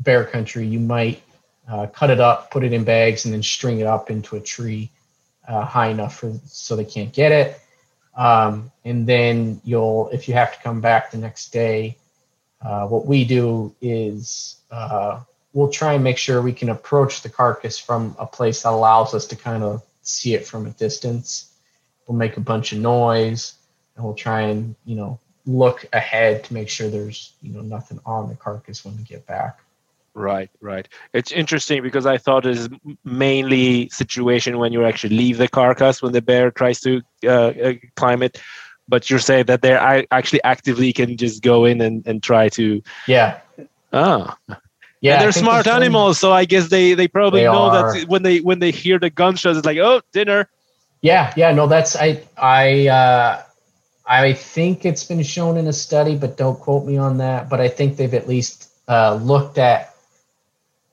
[0.00, 1.22] bear country, you might
[1.68, 4.40] uh, cut it up, put it in bags, and then string it up into a
[4.40, 4.90] tree
[5.48, 7.60] uh, high enough for so they can't get it.
[8.16, 11.96] Um, and then you'll, if you have to come back the next day,
[12.62, 15.20] uh, what we do is uh,
[15.52, 19.14] we'll try and make sure we can approach the carcass from a place that allows
[19.14, 21.52] us to kind of see it from a distance.
[22.06, 23.54] We'll make a bunch of noise,
[23.96, 28.00] and we'll try and you know look ahead to make sure there's you know nothing
[28.04, 29.60] on the carcass when we get back.
[30.14, 30.88] Right, right.
[31.12, 32.68] It's interesting because I thought it's
[33.04, 37.72] mainly situation when you actually leave the carcass when the bear tries to uh, uh,
[37.94, 38.40] climb it,
[38.88, 42.82] but you're saying that they actually actively can just go in and, and try to.
[43.06, 43.38] Yeah.
[43.92, 44.36] Ah.
[45.00, 45.14] Yeah.
[45.14, 47.92] And they're smart animals, so I guess they they probably They know are.
[47.94, 50.48] that when they when they hear the gunshots, it's like oh dinner.
[51.00, 53.42] Yeah, yeah, no, that's I I uh,
[54.06, 57.48] I think it's been shown in a study, but don't quote me on that.
[57.48, 59.94] But I think they've at least uh, looked at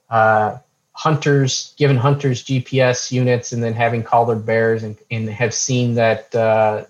[0.10, 0.58] uh,
[0.94, 6.34] hunters, given hunters GPS units, and then having collared bears, and, and have seen that
[6.34, 6.86] uh,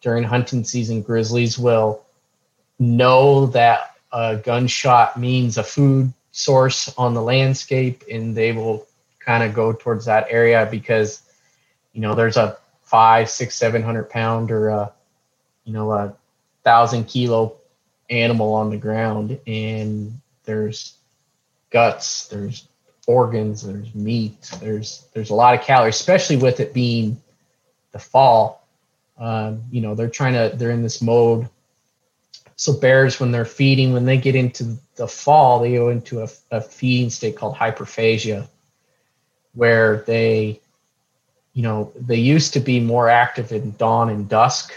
[0.00, 2.02] during hunting season, grizzlies will
[2.78, 8.86] know that a gunshot means a food source on the landscape, and they will
[9.20, 11.22] kind of go towards that area because
[11.92, 14.92] you know there's a five, six, seven hundred pound or a
[15.64, 16.14] you know a
[16.64, 17.54] thousand kilo
[18.10, 20.96] animal on the ground, and there's
[21.72, 22.68] guts, there's
[23.06, 27.20] organs, there's meat, there's there's a lot of calories, especially with it being
[27.92, 28.66] the fall.
[29.18, 31.48] Um, you know, they're trying to they're in this mode.
[32.56, 36.28] So bears, when they're feeding, when they get into the fall, they go into a,
[36.50, 38.46] a feeding state called hyperphagia,
[39.54, 40.60] where they,
[41.54, 44.72] you know, they used to be more active in dawn and dusk,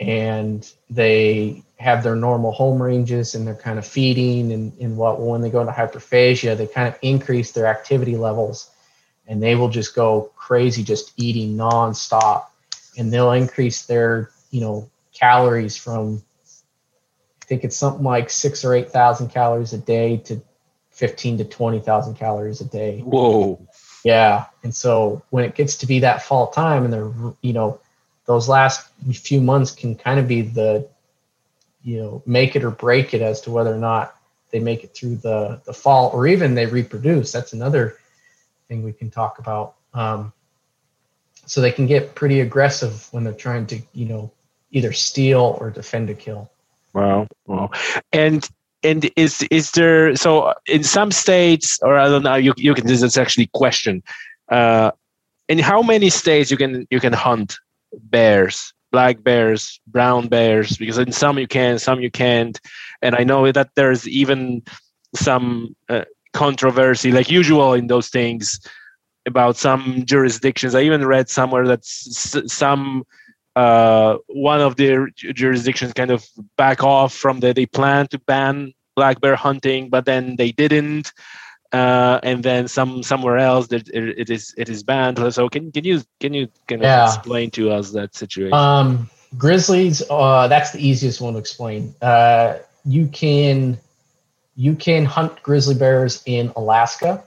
[0.00, 5.18] and they have their normal home ranges and they're kind of feeding and, and what
[5.18, 8.70] when they go into hyperphagia they kind of increase their activity levels
[9.26, 12.46] and they will just go crazy just eating nonstop.
[12.98, 16.22] And they'll increase their you know calories from
[17.42, 20.42] i think it's something like six or eight thousand calories a day to
[20.90, 23.00] 15 to 20,000 calories a day.
[23.00, 23.58] Whoa.
[24.04, 24.46] yeah.
[24.62, 27.10] And so when it gets to be that fall time and they're
[27.40, 27.80] you know
[28.26, 30.86] those last few months can kind of be the
[31.82, 34.16] you know make it or break it as to whether or not
[34.50, 37.96] they make it through the the fall or even they reproduce that's another
[38.68, 40.32] thing we can talk about um,
[41.46, 44.30] so they can get pretty aggressive when they're trying to you know
[44.70, 46.50] either steal or defend a kill
[46.92, 47.26] Wow.
[47.46, 47.70] Wow.
[48.12, 48.48] And
[48.82, 52.86] and is is there so in some states or I don't know you you can
[52.86, 54.02] this is actually question.
[54.48, 54.90] Uh
[55.48, 57.58] in how many states you can you can hunt
[57.92, 62.60] bears, black bears, brown bears because in some you can, some you can't.
[63.02, 64.62] And I know that there's even
[65.14, 68.60] some uh, controversy like usual in those things
[69.26, 70.74] about some jurisdictions.
[70.74, 73.04] I even read somewhere that s- some
[73.56, 76.24] uh, one of the jurisdictions kind of
[76.56, 81.12] back off from the they plan to ban black bear hunting, but then they didn't.
[81.72, 85.18] Uh, and then some somewhere else that it, it is it is banned.
[85.32, 87.04] So can can you can you kind of Yeah.
[87.04, 88.54] explain to us that situation?
[88.54, 89.08] Um,
[89.38, 91.94] grizzlies, uh, that's the easiest one to explain.
[92.02, 93.78] Uh, you can
[94.56, 97.22] you can hunt grizzly bears in Alaska.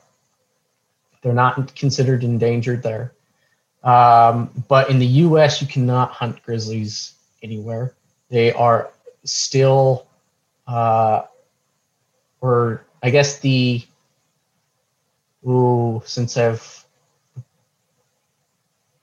[1.21, 3.13] They're not considered endangered there.
[3.83, 7.93] Um, but in the U.S., you cannot hunt grizzlies anywhere.
[8.29, 8.91] They are
[9.23, 10.07] still,
[10.67, 11.23] uh,
[12.41, 13.83] or I guess the,
[15.47, 16.85] ooh, since I've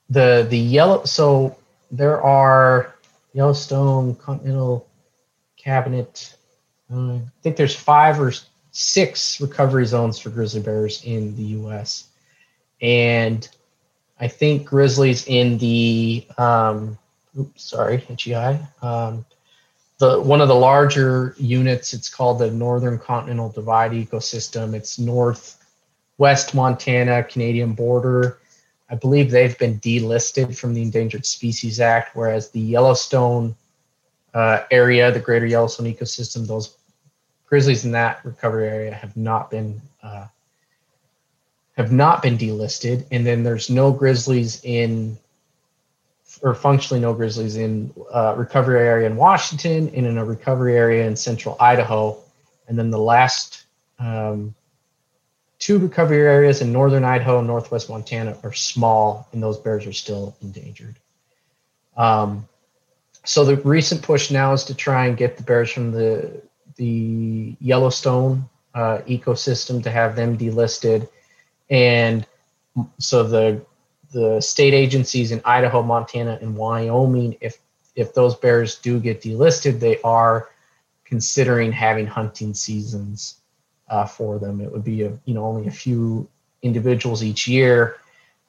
[0.08, 1.56] the the yellow so
[1.90, 2.94] there are
[3.32, 4.88] Yellowstone Continental
[5.56, 6.36] Cabinet.
[6.92, 8.32] uh, I think there's five or
[8.72, 12.08] six recovery zones for grizzly bears in the U.S.
[12.80, 13.48] and
[14.18, 16.98] I think grizzlies in the um,
[17.38, 19.24] oops sorry eye um,
[19.98, 24.74] the one of the larger units it's called the Northern Continental Divide ecosystem.
[24.74, 24.98] It's
[26.20, 28.38] northwest Montana Canadian border.
[28.90, 33.56] I believe they've been delisted from the Endangered Species Act, whereas the Yellowstone
[34.34, 36.76] uh, area, the Greater Yellowstone ecosystem, those
[37.46, 40.26] grizzlies in that recovery area have not been uh,
[41.78, 43.06] have not been delisted.
[43.10, 45.16] And then there's no grizzlies in,
[46.42, 51.06] or functionally no grizzlies in uh, recovery area in Washington and in a recovery area
[51.06, 52.18] in central Idaho.
[52.68, 53.64] And then the last
[53.98, 54.54] um,
[55.60, 59.92] two recovery areas in northern Idaho and northwest Montana are small, and those bears are
[59.92, 60.96] still endangered.
[61.96, 62.48] Um,
[63.24, 66.42] so the recent push now is to try and get the bears from the
[66.76, 71.06] the Yellowstone uh, ecosystem to have them delisted,
[71.68, 72.26] and
[72.98, 73.60] so the
[74.12, 77.58] the state agencies in Idaho, Montana, and Wyoming, if
[77.94, 80.48] if those bears do get delisted, they are
[81.04, 83.39] considering having hunting seasons
[83.90, 84.60] uh, for them.
[84.60, 86.28] It would be a you know only a few
[86.62, 87.96] individuals each year,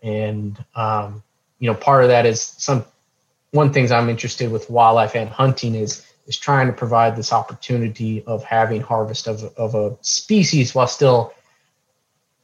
[0.02, 1.24] and um,
[1.60, 2.86] you know part of that is some
[3.52, 8.24] one things I'm interested with wildlife and hunting is is trying to provide this opportunity
[8.26, 11.34] of having harvest of of a species while still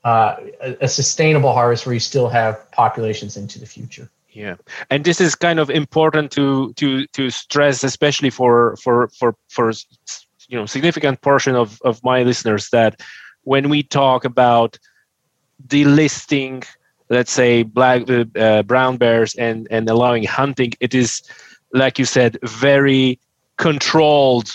[0.03, 4.09] uh, a, a sustainable harvest where you still have populations into the future.
[4.31, 4.55] yeah
[4.89, 9.71] and this is kind of important to to to stress especially for for for for
[10.47, 13.01] you know significant portion of of my listeners that
[13.43, 14.77] when we talk about
[15.67, 16.65] delisting
[17.09, 21.21] let's say black uh, uh, brown bears and and allowing hunting it is
[21.73, 23.19] like you said very
[23.57, 24.49] controlled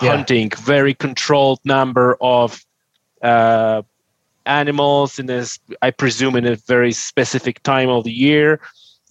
[0.00, 0.10] Yeah.
[0.10, 2.64] hunting very controlled number of
[3.22, 3.82] uh,
[4.46, 8.60] animals in this i presume in a very specific time of the year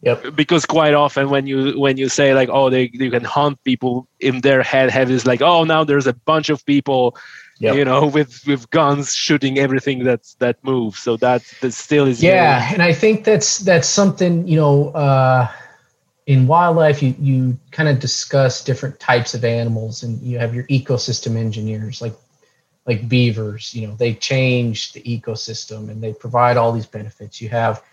[0.03, 0.35] Yep.
[0.35, 4.05] because quite often when you when you say like oh they you can hunt people
[4.19, 7.15] in their head have is like oh now there's a bunch of people
[7.59, 7.75] yep.
[7.75, 10.99] you know, with with guns shooting everything that's that moves.
[10.99, 12.73] So that that still is yeah, very...
[12.73, 14.89] and I think that's that's something you know.
[14.89, 15.47] Uh,
[16.25, 20.63] in wildlife, you you kind of discuss different types of animals, and you have your
[20.67, 22.13] ecosystem engineers, like
[22.85, 23.73] like beavers.
[23.75, 27.41] You know, they change the ecosystem and they provide all these benefits.
[27.41, 27.83] You have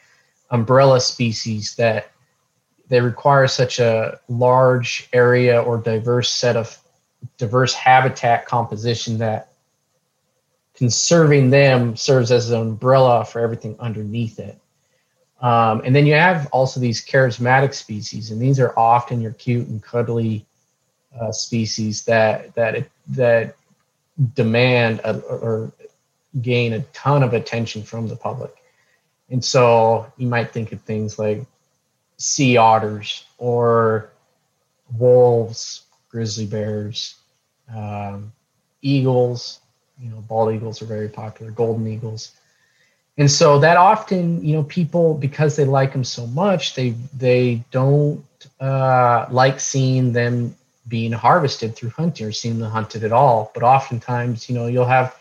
[0.50, 2.10] umbrella species that
[2.88, 6.76] they require such a large area or diverse set of
[7.38, 9.52] diverse habitat composition that
[10.74, 14.58] conserving them serves as an umbrella for everything underneath it.
[15.40, 19.68] Um, and then you have also these charismatic species, and these are often your cute
[19.68, 20.44] and cuddly
[21.18, 23.56] uh, species that that that
[24.34, 25.72] demand a, or
[26.42, 28.59] gain a ton of attention from the public.
[29.30, 31.44] And so you might think of things like
[32.16, 34.10] sea otters or
[34.98, 37.14] wolves, grizzly bears,
[37.74, 38.32] um,
[38.82, 39.60] eagles.
[40.00, 42.32] You know, bald eagles are very popular, golden eagles.
[43.18, 47.62] And so that often, you know, people because they like them so much, they they
[47.70, 48.24] don't
[48.60, 50.56] uh, like seeing them
[50.88, 53.50] being harvested through hunting or seeing them hunted at all.
[53.52, 55.14] But oftentimes, you know, you'll have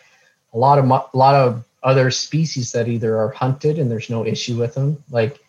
[0.54, 4.26] a lot of a lot of other species that either are hunted and there's no
[4.26, 5.40] issue with them, like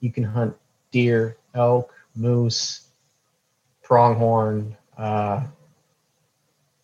[0.00, 0.56] you can hunt
[0.90, 2.86] deer, elk, moose,
[3.82, 5.42] pronghorn, uh,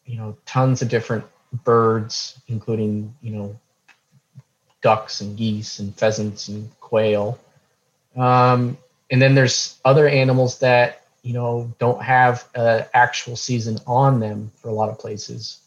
[0.05, 1.25] you know, tons of different
[1.65, 3.59] birds, including, you know,
[4.83, 7.39] ducks and geese and pheasants and quail.
[8.17, 8.77] Um,
[9.11, 14.51] and then there's other animals that, you know, don't have an actual season on them
[14.57, 15.61] for a lot of places.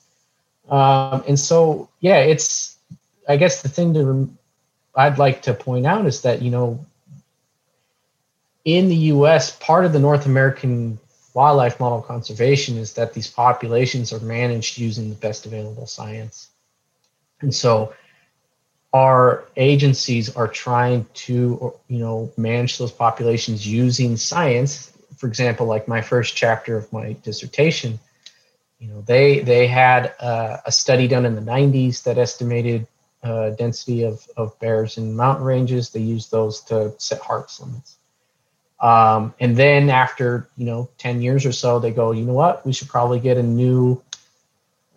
[0.69, 2.72] Um, and so, yeah, it's,
[3.27, 4.29] I guess the thing to,
[4.95, 6.85] I'd like to point out is that, you know,
[8.65, 10.99] in the US, part of the North American
[11.33, 16.49] wildlife model conservation is that these populations are managed using the best available science.
[17.41, 17.93] And so
[18.93, 25.87] our agencies are trying to you know manage those populations using science for example like
[25.87, 27.99] my first chapter of my dissertation
[28.79, 32.87] you know they they had uh, a study done in the 90s that estimated
[33.23, 37.97] uh, density of, of bears in mountain ranges they use those to set harvest limits
[38.83, 42.65] um, and then after you know 10 years or so, they go, you know what,
[42.65, 44.03] we should probably get a new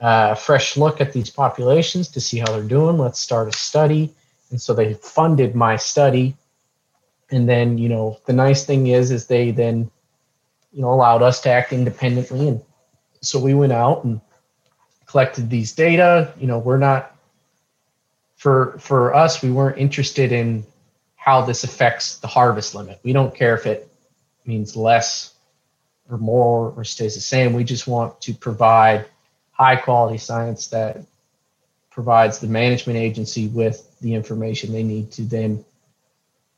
[0.00, 2.98] uh, fresh look at these populations to see how they're doing.
[2.98, 4.12] Let's start a study.
[4.50, 6.36] And so they funded my study.
[7.30, 9.90] And then, you know, the nice thing is, is they then,
[10.72, 12.48] you know, allowed us to act independently.
[12.48, 12.62] And
[13.20, 14.20] so we went out and
[15.06, 16.34] collected these data.
[16.38, 17.15] You know, we're not
[18.36, 20.64] for for us, we weren't interested in
[21.16, 23.00] how this affects the harvest limit.
[23.02, 23.90] We don't care if it
[24.44, 25.34] means less
[26.08, 27.52] or more or stays the same.
[27.52, 29.06] We just want to provide
[29.50, 30.98] high quality science that
[31.90, 35.64] provides the management agency with the information they need to then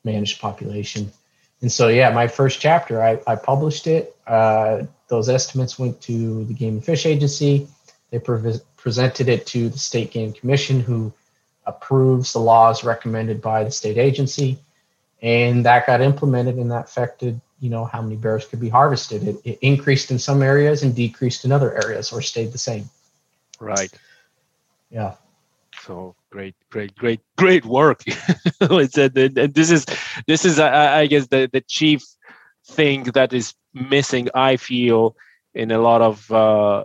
[0.05, 1.13] manage the population.
[1.61, 4.15] And so, yeah, my first chapter, I, I published it.
[4.27, 7.69] Uh, those estimates went to the Game and Fish Agency.
[8.11, 11.13] They pre- presented it to the State Game Commission, who
[11.69, 14.59] approves the laws recommended by the state agency.
[15.23, 19.27] And that got implemented and that affected, you know, how many bears could be harvested.
[19.27, 22.89] It, it increased in some areas and decreased in other areas or stayed the same.
[23.61, 23.93] Right.
[24.91, 25.15] Yeah.
[25.83, 28.03] So great, great, great, great work.
[28.61, 29.87] it's a, and this is
[30.27, 32.03] this is I, I guess the the chief
[32.67, 34.29] thing that is missing.
[34.35, 35.17] I feel
[35.55, 36.85] in a lot of uh,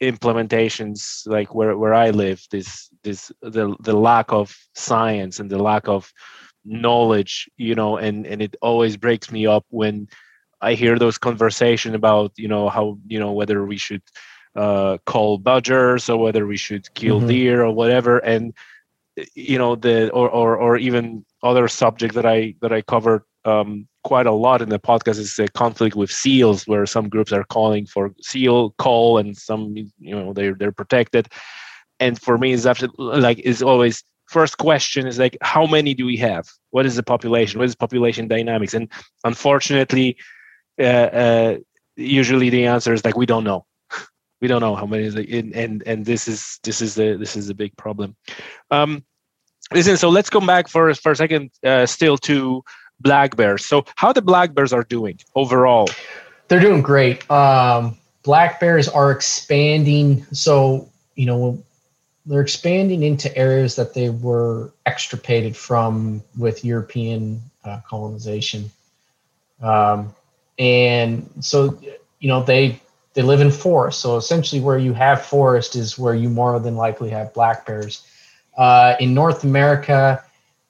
[0.00, 5.62] implementations like where, where i live this this the, the lack of science and the
[5.70, 6.12] lack of
[6.64, 10.06] knowledge you know and and it always breaks me up when
[10.60, 14.02] i hear those conversation about you know how you know whether we should
[14.56, 17.28] uh, call badgers or whether we should kill mm-hmm.
[17.28, 18.54] deer or whatever and
[19.34, 23.88] you know the or, or or even other subject that i that i covered um,
[24.04, 27.44] quite a lot in the podcast is a conflict with seals, where some groups are
[27.44, 31.28] calling for seal call and some you know they're they're protected.
[32.00, 36.06] And for me, it's after like is always first question is like how many do
[36.06, 36.48] we have?
[36.70, 37.58] What is the population?
[37.58, 38.74] What is population dynamics?
[38.74, 38.88] And
[39.24, 40.16] unfortunately,
[40.78, 41.56] uh, uh,
[41.96, 43.66] usually the answer is like we don't know.
[44.40, 47.48] we don't know how many and, and and this is this is the this is
[47.48, 48.16] a big problem.
[48.70, 49.04] Um,
[49.72, 52.62] listen, so let's come back for for a second, uh, still to
[53.00, 53.64] black bears.
[53.64, 55.88] So how the black bears are doing overall?
[56.48, 57.28] They're doing great.
[57.30, 60.26] Um, black bears are expanding.
[60.32, 61.62] So you know
[62.28, 68.70] they're expanding into areas that they were extirpated from with European uh, colonization.
[69.62, 70.14] Um,
[70.58, 71.78] and so
[72.20, 72.80] you know they
[73.14, 74.00] they live in forest.
[74.00, 78.06] So essentially, where you have forest is where you more than likely have black bears.
[78.56, 80.22] Uh, in North America,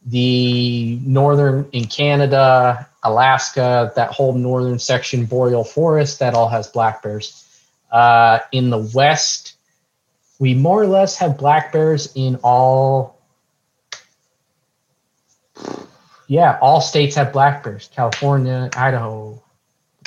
[0.07, 7.03] the northern in Canada, Alaska, that whole northern section, boreal forest, that all has black
[7.03, 7.45] bears.
[7.91, 9.58] Uh, in the west,
[10.39, 13.19] we more or less have black bears in all.
[16.27, 17.91] Yeah, all states have black bears.
[17.95, 19.43] California, Idaho,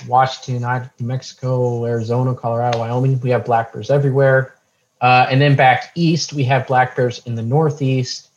[0.07, 3.19] Washington, New Mexico, Arizona, Colorado, Wyoming.
[3.19, 4.55] We have black bears everywhere.
[5.01, 8.29] Uh, and then back east, we have black bears in the northeast.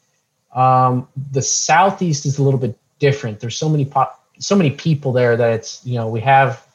[0.55, 3.41] Um, the southeast is a little bit different.
[3.41, 6.67] There's so many pop, so many people there that it's you know we have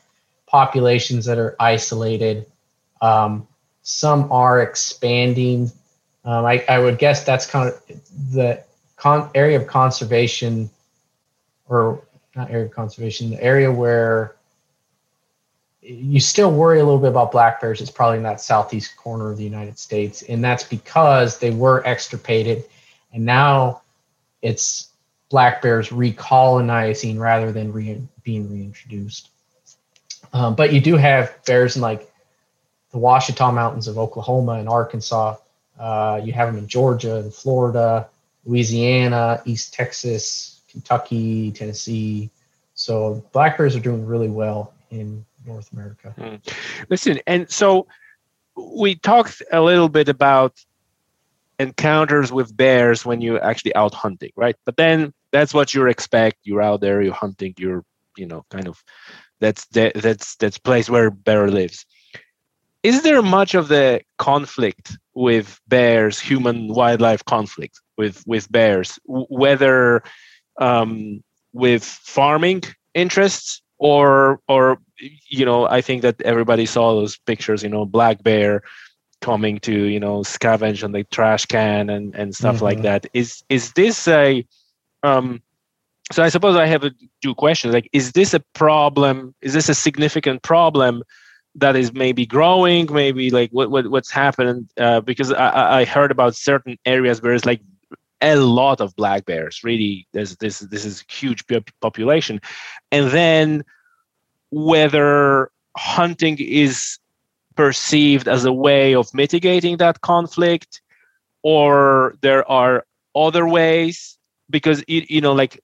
[0.46, 2.46] populations that are isolated.
[3.02, 3.48] Um,
[3.90, 5.72] some are expanding.
[6.24, 7.82] Um, I, I would guess that's kind of
[8.32, 8.64] the
[8.98, 10.70] con- area of conservation,
[11.68, 12.00] or
[12.36, 14.36] not area of conservation, the area where
[15.82, 19.32] you still worry a little bit about black bears is probably in that southeast corner
[19.32, 22.66] of the United States, and that's because they were extirpated,
[23.12, 23.82] and now
[24.44, 24.90] it's
[25.30, 29.30] black bears recolonizing rather than re- being reintroduced.
[30.32, 32.09] Um, but you do have bears in like
[32.92, 35.36] the Ouachita Mountains of Oklahoma and Arkansas.
[35.80, 38.10] Uh, you have them in Georgia and Florida,
[38.46, 42.30] Louisiana, East Texas, Kentucky, Tennessee.
[42.74, 46.14] So black bears are doing really well in North America.
[46.18, 46.42] Mm.
[46.90, 47.88] Listen, and so
[48.56, 50.54] we talked a little bit about
[51.60, 54.56] encounters with bears when you're actually out hunting, right?
[54.66, 56.38] But then that's what you expect.
[56.44, 57.84] You're out there, you're hunting, you're,
[58.18, 58.84] you know, kind of
[59.40, 61.86] that's the, that's that's place where bear lives.
[62.84, 70.02] Is there much of the conflict with bears, human wildlife conflict with with bears, whether
[70.60, 71.24] um,
[71.54, 72.64] with farming
[72.94, 74.78] interests or or
[75.30, 78.62] you know i think that everybody saw those pictures you know black bear
[79.22, 82.66] coming to you know scavenge on the trash can and and stuff mm-hmm.
[82.66, 84.46] like that is is this a
[85.04, 85.42] um
[86.12, 89.70] so i suppose i have a, two questions like is this a problem is this
[89.70, 91.02] a significant problem
[91.56, 96.12] that is maybe growing maybe like what, what what's happened uh, because I, I heard
[96.12, 97.62] about certain areas where it's like
[98.22, 99.64] a lot of black bears.
[99.64, 101.46] Really, there's this this is huge
[101.82, 102.42] population,
[102.92, 103.64] and then
[104.52, 107.00] whether hunting is
[107.56, 110.82] perceived as a way of mitigating that conflict,
[111.44, 112.86] or there are
[113.16, 114.18] other ways.
[114.50, 115.62] Because you know, like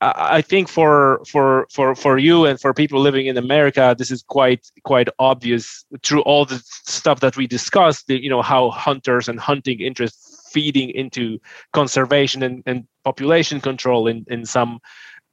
[0.00, 4.22] I think for for for for you and for people living in America, this is
[4.22, 8.08] quite quite obvious through all the stuff that we discussed.
[8.08, 11.38] You know how hunters and hunting interests feeding into
[11.72, 14.80] conservation and, and population control in, in some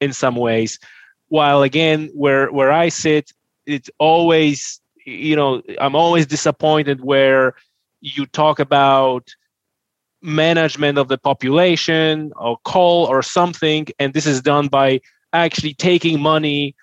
[0.02, 0.80] in some ways
[1.30, 3.32] while again where where i sit
[3.66, 7.56] it's always you know i'm always disappointed where
[8.02, 9.34] you talk about
[10.22, 15.00] management of the population or call or something and this is done by
[15.34, 16.76] actually taking money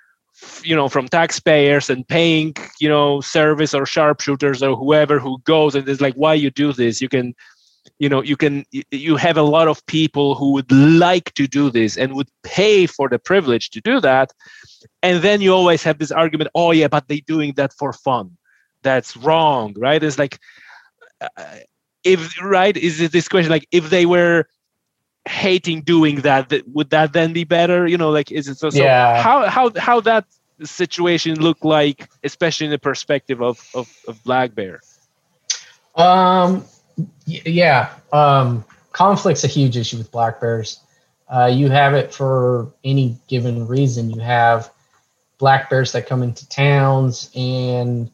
[0.63, 5.75] you know from taxpayers and paying you know service or sharpshooters or whoever who goes
[5.75, 7.01] and it's like why you do this?
[7.01, 7.35] You can
[7.99, 11.71] you know you can you have a lot of people who would like to do
[11.71, 14.33] this and would pay for the privilege to do that
[15.03, 18.37] and then you always have this argument oh yeah but they're doing that for fun.
[18.83, 20.03] That's wrong right?
[20.03, 20.39] It's like
[21.21, 21.59] uh,
[22.05, 24.47] if right is it this question like if they were
[25.25, 28.71] hating doing that, that would that then be better you know like is it so,
[28.71, 29.23] so yeah.
[29.23, 30.25] how how how that
[30.65, 34.81] situation look like especially in the perspective of of, of black bear
[35.97, 36.65] um
[37.27, 40.81] yeah, um, conflict's a huge issue with black bears.
[41.29, 44.11] Uh, you have it for any given reason.
[44.11, 44.71] You have
[45.39, 48.11] black bears that come into towns and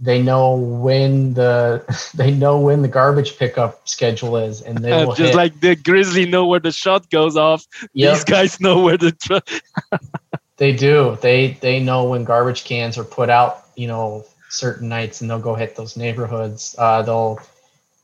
[0.00, 1.84] they know when the
[2.14, 5.34] they know when the garbage pickup schedule is, and they will just hit.
[5.34, 7.66] like the grizzly know where the shot goes off.
[7.92, 8.14] Yep.
[8.14, 9.12] These guys know where the.
[9.12, 9.98] Tr-
[10.56, 11.18] they do.
[11.20, 13.64] They they know when garbage cans are put out.
[13.76, 16.74] You know, certain nights, and they'll go hit those neighborhoods.
[16.78, 17.40] Uh, they'll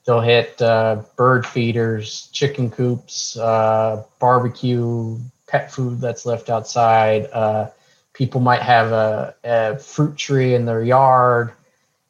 [0.06, 5.18] They'll hit uh, bird feeders, chicken coops, uh, barbecue,
[5.48, 7.28] pet food that's left outside.
[7.32, 7.70] Uh,
[8.12, 11.52] people might have a, a, fruit tree in their yard.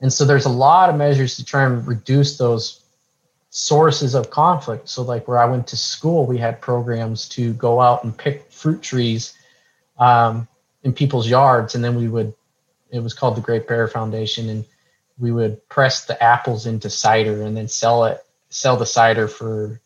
[0.01, 2.83] And so there's a lot of measures to try and reduce those
[3.51, 4.89] sources of conflict.
[4.89, 8.51] So, like where I went to school, we had programs to go out and pick
[8.51, 9.35] fruit trees
[9.99, 10.47] um,
[10.83, 11.75] in people's yards.
[11.75, 12.35] And then we would,
[12.91, 14.51] it was called the Great Bear Foundation.
[14.51, 14.65] And
[15.19, 19.81] we would press the apples into cider and then sell it sell the cider for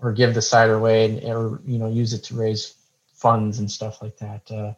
[0.00, 2.74] or give the cider away and, or you know use it to raise
[3.14, 4.72] funds and stuff like that uh,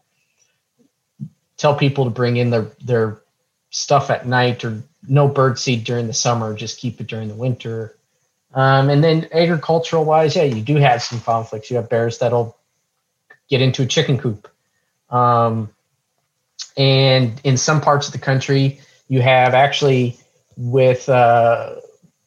[1.56, 3.22] tell people to bring in their their
[3.70, 7.34] stuff at night or no bird seed during the summer, just keep it during the
[7.34, 7.96] winter.
[8.52, 11.70] Um, and then agricultural wise, yeah, you do have some conflicts.
[11.70, 12.56] You have bears that'll
[13.48, 14.48] get into a chicken coop.
[15.08, 15.70] Um,
[16.76, 20.16] and in some parts of the country, you have actually
[20.56, 21.76] with uh,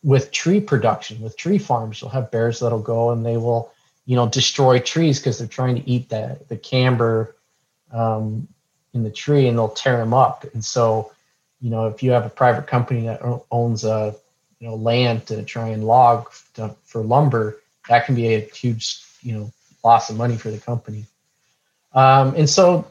[0.04, 3.72] with tree production, with tree farms, you'll have bears that'll go and they will,
[4.06, 7.32] you know, destroy trees because they're trying to eat the the cambium
[7.92, 8.48] um,
[8.94, 10.46] in the tree, and they'll tear them up.
[10.54, 11.13] And so,
[11.64, 14.14] you know, if you have a private company that owns a
[14.60, 19.02] you know land to try and log to, for lumber, that can be a huge
[19.22, 19.52] you know
[19.82, 21.06] loss of money for the company.
[21.94, 22.86] Um, and so,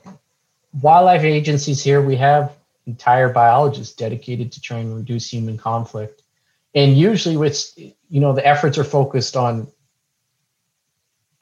[0.81, 2.57] wildlife agencies here, we have
[2.87, 6.23] entire biologists dedicated to trying to reduce human conflict.
[6.75, 9.69] And usually, with you know, the efforts are focused on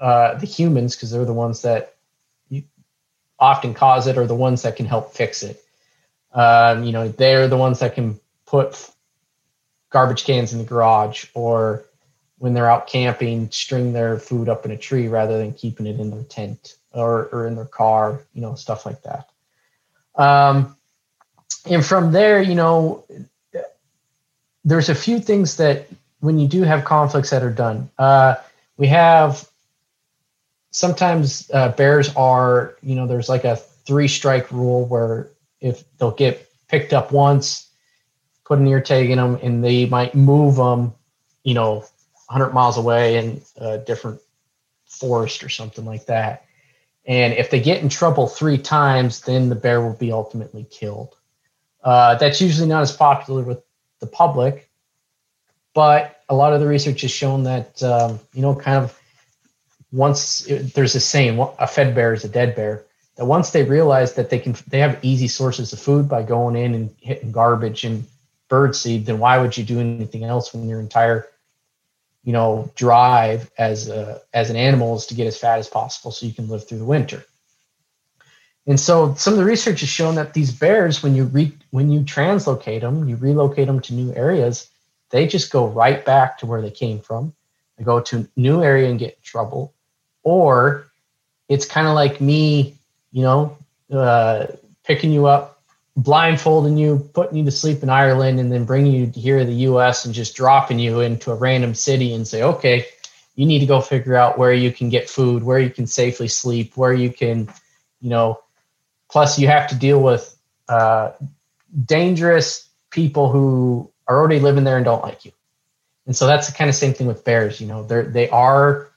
[0.00, 1.94] uh, the humans because they're the ones that
[3.38, 5.64] often cause it, or the ones that can help fix it.
[6.32, 8.90] Um, you know, they're the ones that can put
[9.90, 11.84] garbage cans in the garage, or
[12.38, 16.00] when they're out camping, string their food up in a tree rather than keeping it
[16.00, 19.28] in their tent or, or in their car, you know, stuff like that.
[20.14, 20.76] Um,
[21.66, 23.04] and from there, you know,
[24.64, 25.86] there's a few things that
[26.20, 28.36] when you do have conflicts that are done, uh,
[28.76, 29.48] we have
[30.70, 35.28] sometimes uh, bears are, you know, there's like a three strike rule where
[35.60, 37.70] if they'll get picked up once,
[38.44, 40.94] put an ear tag in them, and they might move them,
[41.44, 41.84] you know,
[42.26, 44.20] 100 miles away in a different
[44.86, 46.44] forest or something like that.
[47.06, 51.16] And if they get in trouble three times, then the bear will be ultimately killed.
[51.82, 53.62] Uh, that's usually not as popular with
[54.00, 54.70] the public,
[55.74, 59.00] but a lot of the research has shown that um, you know, kind of
[59.92, 62.84] once it, there's a saying, a fed bear is a dead bear.
[63.16, 66.56] That once they realize that they can, they have easy sources of food by going
[66.56, 68.06] in and hitting garbage and
[68.48, 69.06] bird seed.
[69.06, 71.26] Then why would you do anything else when your entire
[72.24, 76.10] you know drive as a as an animal is to get as fat as possible
[76.10, 77.24] so you can live through the winter
[78.66, 81.90] and so some of the research has shown that these bears when you re, when
[81.90, 84.68] you translocate them you relocate them to new areas
[85.10, 87.32] they just go right back to where they came from
[87.78, 89.72] they go to a new area and get in trouble
[90.22, 90.86] or
[91.48, 92.76] it's kind of like me
[93.12, 93.56] you know
[93.92, 94.46] uh,
[94.84, 95.60] picking you up
[95.96, 99.52] blindfolding you, putting you to sleep in Ireland, and then bringing you here to the
[99.52, 100.04] U.S.
[100.04, 102.86] and just dropping you into a random city and say, okay,
[103.34, 106.28] you need to go figure out where you can get food, where you can safely
[106.28, 107.48] sleep, where you can,
[108.00, 108.40] you know.
[109.10, 110.36] Plus, you have to deal with
[110.68, 111.12] uh,
[111.84, 115.32] dangerous people who are already living there and don't like you.
[116.06, 117.60] And so that's the kind of same thing with bears.
[117.60, 118.90] You know, they're they are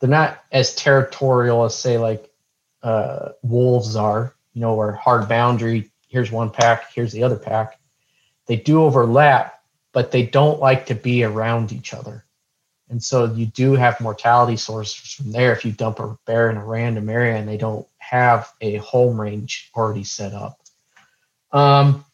[0.00, 2.30] they're not as territorial as say like
[2.84, 4.36] uh, wolves are.
[4.52, 7.80] You know, or hard boundary here's one pack, here's the other pack.
[8.46, 9.60] They do overlap,
[9.92, 12.24] but they don't like to be around each other.
[12.88, 16.56] And so you do have mortality sources from there if you dump a bear in
[16.56, 20.60] a random area and they don't have a home range already set up.
[21.50, 22.04] Um,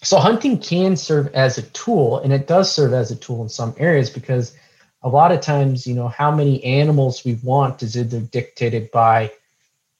[0.00, 3.48] so hunting can serve as a tool, and it does serve as a tool in
[3.48, 4.56] some areas because
[5.02, 9.32] a lot of times, you know, how many animals we want is either dictated by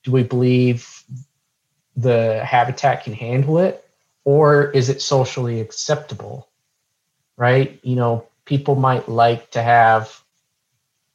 [0.02, 1.02] do we believe
[1.96, 3.84] the habitat can handle it?
[4.24, 6.50] Or is it socially acceptable
[7.40, 7.80] right?
[7.82, 10.20] You know people might like to have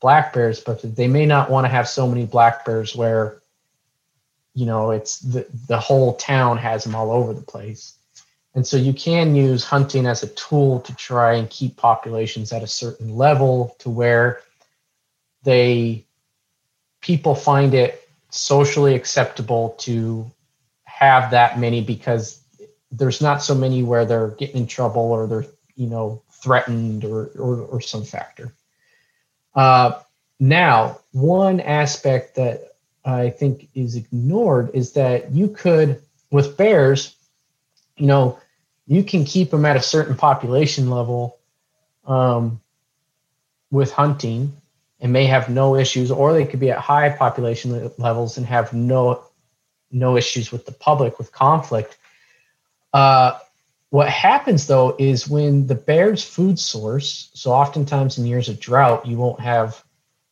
[0.02, 3.38] black bears but they may not want to have so many black bears where
[4.54, 7.94] you know it's the, the whole town has them all over the place.
[8.56, 12.64] And so you can use hunting as a tool to try and keep populations at
[12.64, 14.42] a certain level to where
[15.44, 16.06] they
[17.02, 20.30] people find it socially acceptable to
[20.84, 22.42] have that many because
[22.92, 25.46] there's not so many where they're getting in trouble or they're
[25.76, 28.54] you know threatened or or, or some factor.
[29.54, 30.00] Uh,
[30.40, 36.02] now, one aspect that I think is ignored is that you could
[36.32, 37.16] with bears,
[37.98, 38.40] you know,
[38.88, 41.38] you can keep them at a certain population level
[42.06, 42.60] um,
[43.72, 44.54] with hunting
[45.00, 48.74] and may have no issues, or they could be at high population levels and have
[48.74, 49.24] no
[49.92, 51.98] no issues with the public with conflict.
[52.94, 53.38] Uh,
[53.90, 59.06] what happens though is when the bear's food source, so oftentimes in years of drought,
[59.06, 59.84] you won't have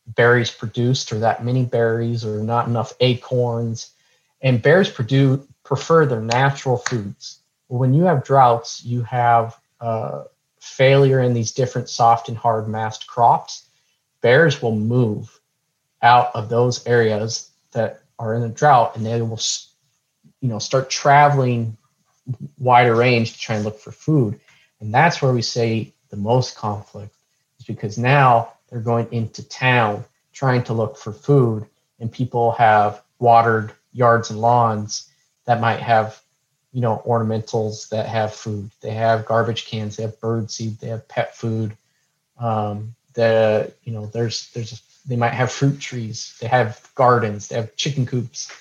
[0.06, 3.92] berries produced or that many berries or not enough acorns.
[4.42, 7.40] And bears produce, prefer their natural foods.
[7.68, 10.24] When you have droughts, you have uh,
[10.60, 13.63] failure in these different soft and hard mast crops.
[14.24, 15.38] Bears will move
[16.00, 19.38] out of those areas that are in a drought and they will
[20.40, 21.76] you know start traveling
[22.58, 24.40] wider range to try and look for food.
[24.80, 27.14] And that's where we say the most conflict
[27.58, 31.66] is because now they're going into town trying to look for food,
[32.00, 35.10] and people have watered yards and lawns
[35.44, 36.18] that might have
[36.72, 40.88] you know ornamentals that have food they have garbage cans they have bird seed they
[40.88, 41.76] have pet food
[42.38, 47.56] um, the you know there's there's they might have fruit trees they have gardens they
[47.56, 48.52] have chicken coops.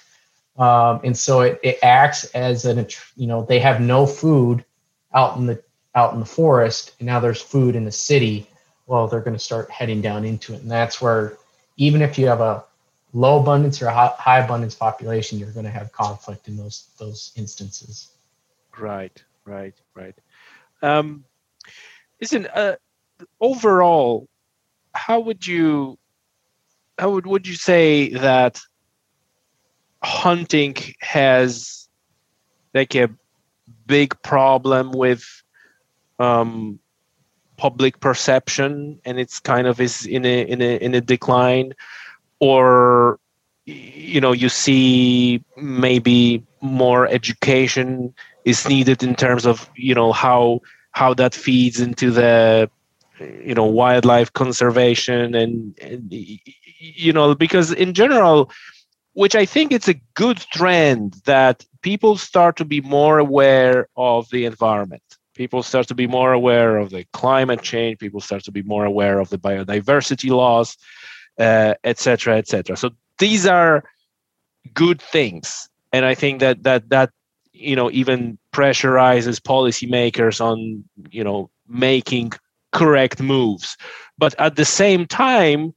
[0.58, 2.86] Um, and so it, it acts as an
[3.16, 4.64] you know they have no food
[5.14, 5.62] out in the
[5.96, 8.48] out in the forest and now there's food in the city.
[8.86, 10.62] Well they're going to start heading down into it.
[10.62, 11.38] And that's where
[11.78, 12.64] even if you have a
[13.14, 17.32] low abundance or a high abundance population you're going to have conflict in those those
[17.36, 18.10] instances.
[18.78, 20.16] Right right right.
[20.84, 21.24] Um
[22.22, 22.76] listen uh
[23.40, 24.28] overall
[24.94, 25.98] how would you
[26.98, 28.62] how would would you say that
[30.04, 31.88] hunting has
[32.74, 33.10] like a
[33.86, 35.26] big problem with
[36.20, 36.80] um,
[37.58, 41.74] public perception and it's kind of is in a in a in a decline?
[42.40, 43.20] Or
[43.66, 48.14] you know you see maybe more education
[48.46, 52.70] is needed in terms of you know how how that feeds into the
[53.44, 58.52] you know wildlife conservation and, and you know because in general
[59.14, 64.30] which i think it's a good trend that people start to be more aware of
[64.32, 65.04] the environment.
[65.36, 68.00] People start to be more aware of the climate change.
[68.00, 70.76] People start to be more aware of the biodiversity laws
[71.40, 73.84] etc uh, etc et so these are
[74.74, 75.68] good things.
[75.92, 77.10] And i think that that that
[77.52, 82.34] you know even pressurizes policymakers on you know making
[82.74, 83.78] correct moves.
[84.18, 85.74] But at the same time,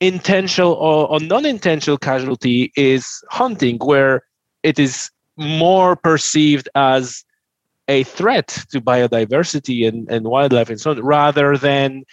[0.00, 4.24] intentional or, or non-intentional casualty is hunting, where
[4.62, 7.24] it is more perceived as
[7.88, 12.04] a threat to biodiversity and, and wildlife and so on, rather than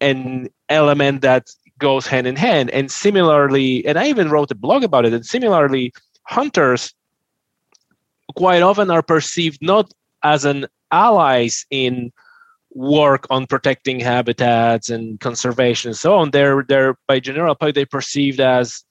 [0.00, 2.70] an element that goes hand in hand.
[2.70, 5.92] And similarly, and I even wrote a blog about it, and similarly,
[6.24, 6.94] hunters
[8.36, 12.12] quite often are perceived not as an allies in
[12.72, 17.84] work on protecting habitats and conservation and so on, they're they're by general public they
[17.84, 18.84] perceived as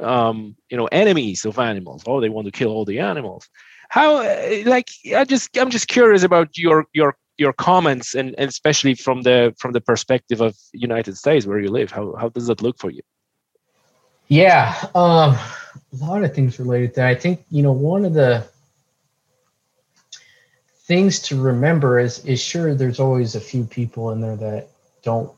[0.00, 2.02] um, you know enemies of animals.
[2.06, 3.48] Oh, they want to kill all the animals.
[3.88, 4.22] How
[4.64, 9.22] like I just I'm just curious about your your your comments and, and especially from
[9.22, 11.90] the from the perspective of United States where you live.
[11.90, 13.02] How how does that look for you?
[14.28, 15.36] Yeah, um,
[15.92, 17.08] a lot of things related to that.
[17.08, 18.46] I think you know one of the
[20.90, 24.66] things to remember is is sure there's always a few people in there that
[25.04, 25.30] don't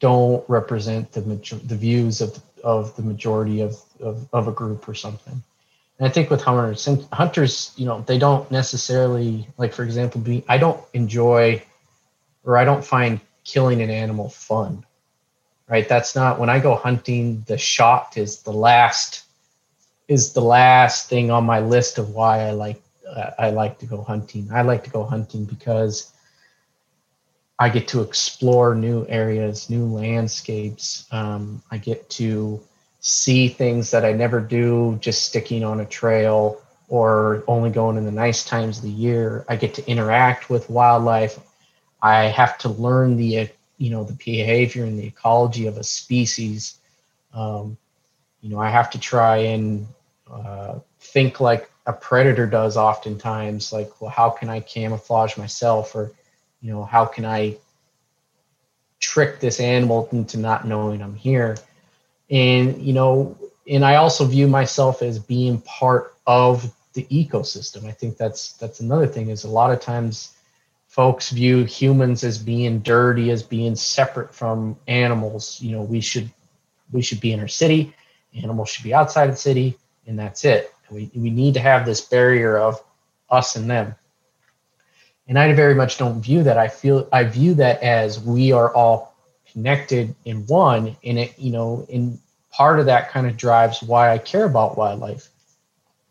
[0.00, 4.88] don't represent the major, the views of of the majority of, of, of a group
[4.88, 5.42] or something.
[5.98, 10.42] And I think with hunters, hunters, you know, they don't necessarily like, for example, be
[10.48, 11.62] I don't enjoy
[12.44, 14.86] or I don't find killing an animal fun.
[15.68, 15.86] Right?
[15.86, 17.44] That's not when I go hunting.
[17.46, 19.24] The shot is the last
[20.08, 22.81] is the last thing on my list of why I like
[23.38, 24.48] I like to go hunting.
[24.52, 26.12] I like to go hunting because
[27.58, 31.06] I get to explore new areas, new landscapes.
[31.12, 32.60] Um, I get to
[33.00, 38.04] see things that I never do just sticking on a trail or only going in
[38.04, 39.44] the nice times of the year.
[39.48, 41.38] I get to interact with wildlife.
[42.02, 43.48] I have to learn the
[43.78, 46.78] you know the behavior and the ecology of a species.
[47.34, 47.76] Um,
[48.40, 49.86] you know, I have to try and
[50.30, 55.94] uh, think like a predator does oftentimes like well how can i camouflage myself?
[55.94, 56.12] Or
[56.60, 57.56] you know how can i
[59.00, 61.56] trick this animal into not knowing i'm here?
[62.30, 63.36] And you know
[63.68, 67.86] and i also view myself as being part of the ecosystem.
[67.86, 70.36] I think that's that's another thing is a lot of times
[70.88, 75.60] folks view humans as being dirty as being separate from animals.
[75.60, 76.30] You know we should
[76.92, 77.94] we should be in our city
[78.34, 79.76] animals should be outside of the city
[80.06, 82.82] and that's it we, we need to have this barrier of
[83.30, 83.94] us and them.
[85.26, 86.58] And I very much don't view that.
[86.58, 89.14] I feel I view that as we are all
[89.52, 90.96] connected in one.
[91.04, 92.18] And it, you know, in
[92.50, 95.28] part of that kind of drives why I care about wildlife.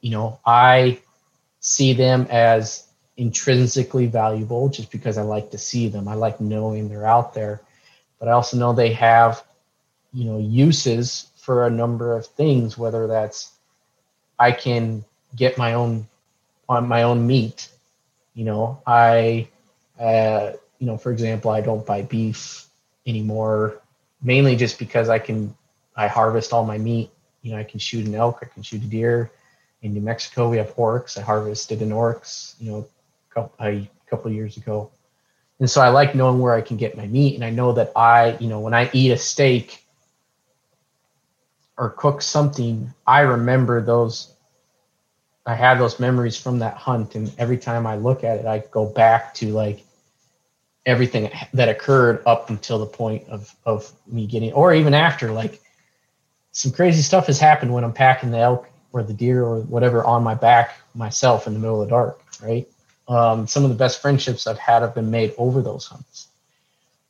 [0.01, 0.99] You know, I
[1.59, 6.07] see them as intrinsically valuable just because I like to see them.
[6.07, 7.61] I like knowing they're out there.
[8.17, 9.43] But I also know they have,
[10.13, 13.51] you know, uses for a number of things, whether that's
[14.41, 16.07] I can get my own
[16.67, 17.69] on my own meat.
[18.33, 19.47] You know, I,
[19.99, 22.65] uh, you know, for example, I don't buy beef
[23.05, 23.81] anymore,
[24.23, 25.55] mainly just because I can
[25.95, 27.11] I harvest all my meat.
[27.43, 29.31] You know, I can shoot an elk, I can shoot a deer,
[29.81, 31.17] in New Mexico, we have oryx.
[31.17, 32.87] I harvested an oryx, you know,
[33.29, 34.91] a couple, a couple years ago.
[35.59, 37.35] And so I like knowing where I can get my meat.
[37.35, 39.83] And I know that I, you know, when I eat a steak
[41.77, 44.33] or cook something, I remember those.
[45.45, 47.15] I have those memories from that hunt.
[47.15, 49.83] And every time I look at it, I go back to like
[50.85, 55.59] everything that occurred up until the point of, of me getting, or even after, like
[56.51, 60.03] some crazy stuff has happened when I'm packing the elk or the deer or whatever
[60.03, 62.67] on my back myself in the middle of the dark, right?
[63.07, 66.27] Um, some of the best friendships I've had have been made over those hunts.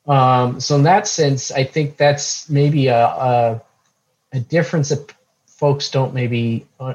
[0.07, 3.61] Um, so in that sense, I think that's maybe a, a,
[4.33, 5.13] a difference that
[5.45, 6.93] folks don't maybe uh,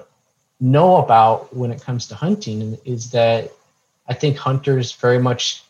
[0.60, 3.52] know about when it comes to hunting is that
[4.08, 5.64] I think hunters very much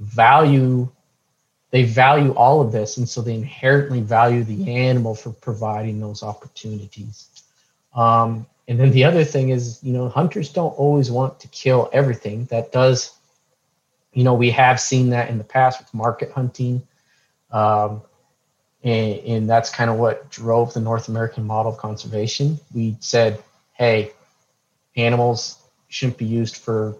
[0.00, 0.88] value
[1.70, 6.22] they value all of this and so they inherently value the animal for providing those
[6.22, 7.28] opportunities
[7.94, 11.88] um, and then the other thing is, you know, hunters don't always want to kill
[11.92, 12.44] everything.
[12.46, 13.16] That does,
[14.12, 16.86] you know, we have seen that in the past with market hunting.
[17.50, 18.02] Um,
[18.82, 22.58] and, and that's kind of what drove the North American model of conservation.
[22.74, 24.12] We said, hey,
[24.96, 25.58] animals
[25.88, 26.96] shouldn't be used for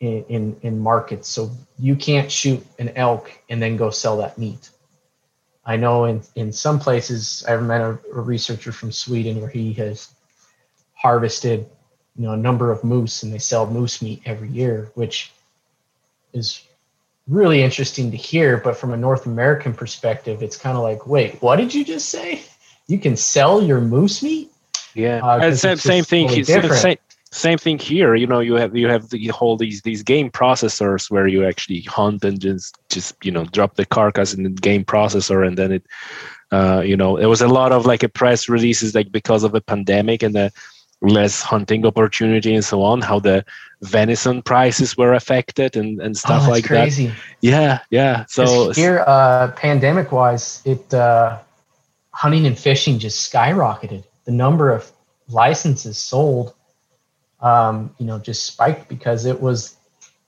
[0.00, 1.28] in, in, in markets.
[1.28, 4.70] So you can't shoot an elk and then go sell that meat.
[5.64, 9.72] I know in, in some places, I've met a, a researcher from Sweden where he
[9.74, 10.14] has
[10.94, 11.68] harvested
[12.16, 15.32] you know a number of moose and they sell moose meat every year which
[16.32, 16.62] is
[17.28, 21.40] really interesting to hear but from a north american perspective it's kind of like wait
[21.42, 22.42] what did you just say?
[22.88, 24.48] You can sell your moose meat?
[24.94, 25.20] Yeah.
[25.24, 26.96] Uh, same, same thing totally same,
[27.32, 31.10] same thing here you know you have you have the whole these these game processors
[31.10, 34.84] where you actually hunt and just just you know drop the carcass in the game
[34.84, 35.84] processor and then it
[36.52, 39.52] uh, you know there was a lot of like a press releases like because of
[39.52, 40.52] the pandemic and the
[41.08, 43.44] less hunting opportunity and so on how the
[43.82, 47.08] venison prices were affected and, and stuff oh, like crazy.
[47.08, 51.38] that yeah yeah so here uh pandemic wise it uh
[52.16, 54.02] hunting and fishing just skyrocketed.
[54.24, 54.90] The number of
[55.28, 56.54] licenses sold
[57.40, 59.76] um you know just spiked because it was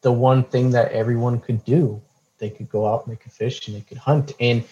[0.03, 2.01] the one thing that everyone could do.
[2.37, 4.33] They could go out and they could fish and they could hunt.
[4.39, 4.65] And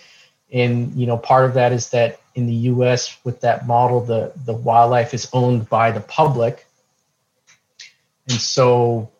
[0.52, 4.30] and you know part of that is that in the us with that model the
[4.44, 6.66] the wildlife is owned by the public.
[8.28, 9.10] And so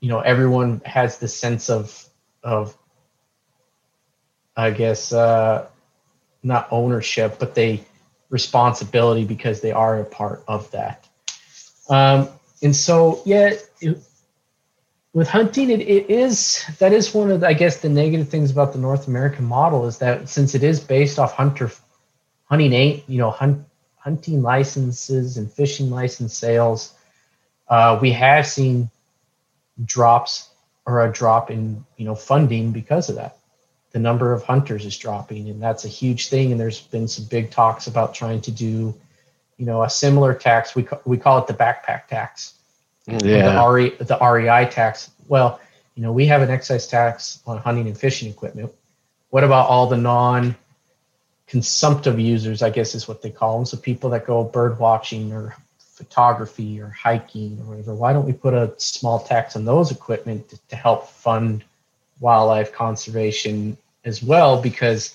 [0.00, 2.04] you know everyone has the sense of
[2.44, 2.76] of
[4.56, 5.66] i guess uh
[6.42, 7.82] not ownership but they
[8.28, 11.08] responsibility because they are a part of that.
[11.88, 12.28] Um
[12.62, 13.98] and so yeah it,
[15.14, 18.50] with hunting it, it is that is one of the, i guess the negative things
[18.50, 21.70] about the north american model is that since it is based off hunter
[22.46, 23.64] hunting eight you know hunt,
[23.96, 26.94] hunting licenses and fishing license sales
[27.68, 28.88] uh, we have seen
[29.84, 30.50] drops
[30.86, 33.36] or a drop in you know funding because of that
[33.92, 37.24] the number of hunters is dropping and that's a huge thing and there's been some
[37.26, 38.94] big talks about trying to do
[39.56, 42.56] you know a similar tax we, we call it the backpack tax
[43.06, 43.52] yeah.
[43.52, 45.10] the, RE, the REI tax.
[45.28, 45.60] Well,
[45.94, 48.72] you know, we have an excise tax on hunting and fishing equipment.
[49.30, 50.56] What about all the non
[51.46, 53.66] consumptive users, I guess is what they call them?
[53.66, 57.94] So people that go bird watching or photography or hiking or whatever.
[57.94, 61.64] Why don't we put a small tax on those equipment to, to help fund
[62.20, 64.60] wildlife conservation as well?
[64.60, 65.14] Because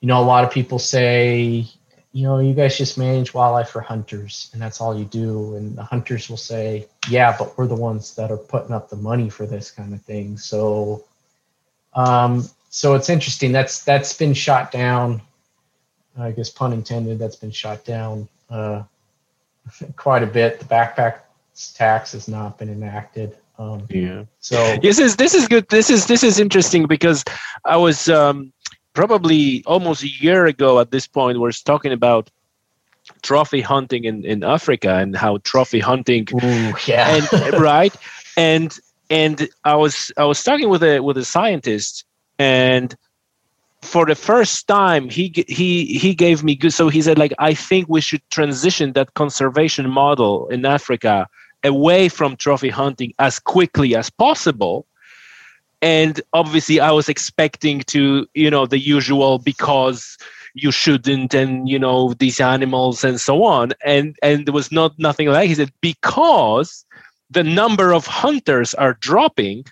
[0.00, 1.66] you know, a lot of people say,
[2.12, 5.56] you know, you guys just manage wildlife for hunters and that's all you do.
[5.56, 8.96] And the hunters will say, yeah, but we're the ones that are putting up the
[8.96, 10.38] money for this kind of thing.
[10.38, 11.04] So,
[11.94, 13.52] um, so it's interesting.
[13.52, 15.22] That's, that's been shot down.
[16.18, 18.82] I guess pun intended, that's been shot down, uh,
[19.96, 20.58] quite a bit.
[20.58, 21.20] The backpack
[21.74, 23.36] tax has not been enacted.
[23.58, 24.24] Um, yeah.
[24.40, 25.68] So this is this is good.
[25.68, 27.24] This is this is interesting because
[27.64, 28.52] I was um,
[28.94, 32.30] probably almost a year ago at this point was talking about
[33.22, 37.16] trophy hunting in, in Africa and how trophy hunting Ooh, yeah.
[37.32, 37.94] and, right
[38.36, 38.78] and
[39.08, 42.04] and I was I was talking with a with a scientist
[42.38, 42.94] and
[43.82, 47.54] for the first time he he he gave me good so he said like I
[47.54, 51.28] think we should transition that conservation model in Africa
[51.64, 54.86] away from trophy hunting as quickly as possible.
[55.80, 60.18] And obviously i was expecting to you know the usual because
[60.54, 63.72] you shouldn't and you know these animals and so on.
[63.84, 66.84] And and there was not nothing like he said because
[67.30, 69.66] the number of hunters are dropping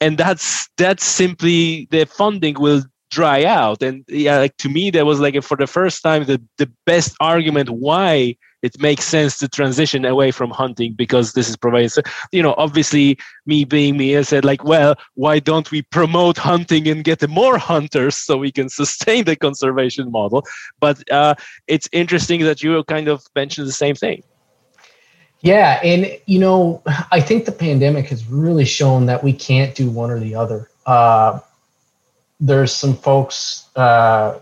[0.00, 3.82] and that's that's simply the funding will dry out.
[3.82, 7.14] And yeah like to me that was like for the first time the the best
[7.20, 12.02] argument why it makes sense to transition away from hunting because this is providing so,
[12.32, 16.88] you know obviously me being me i said like well why don't we promote hunting
[16.88, 20.44] and get more hunters so we can sustain the conservation model?
[20.80, 21.34] But uh,
[21.66, 24.22] it's interesting that you kind of mentioned the same thing
[25.46, 29.90] yeah and you know i think the pandemic has really shown that we can't do
[29.90, 31.40] one or the other uh,
[32.40, 34.38] there's some folks uh,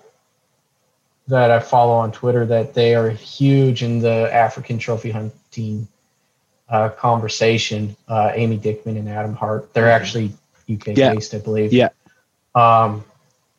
[1.28, 5.88] that I follow on Twitter that they are huge in the African trophy hunting
[6.68, 7.96] uh, conversation.
[8.08, 9.72] Uh, Amy Dickman and Adam Hart.
[9.72, 10.02] They're mm-hmm.
[10.02, 10.32] actually
[10.70, 11.14] UK yeah.
[11.14, 11.72] based, I believe.
[11.72, 11.90] Yeah.
[12.54, 13.04] Um,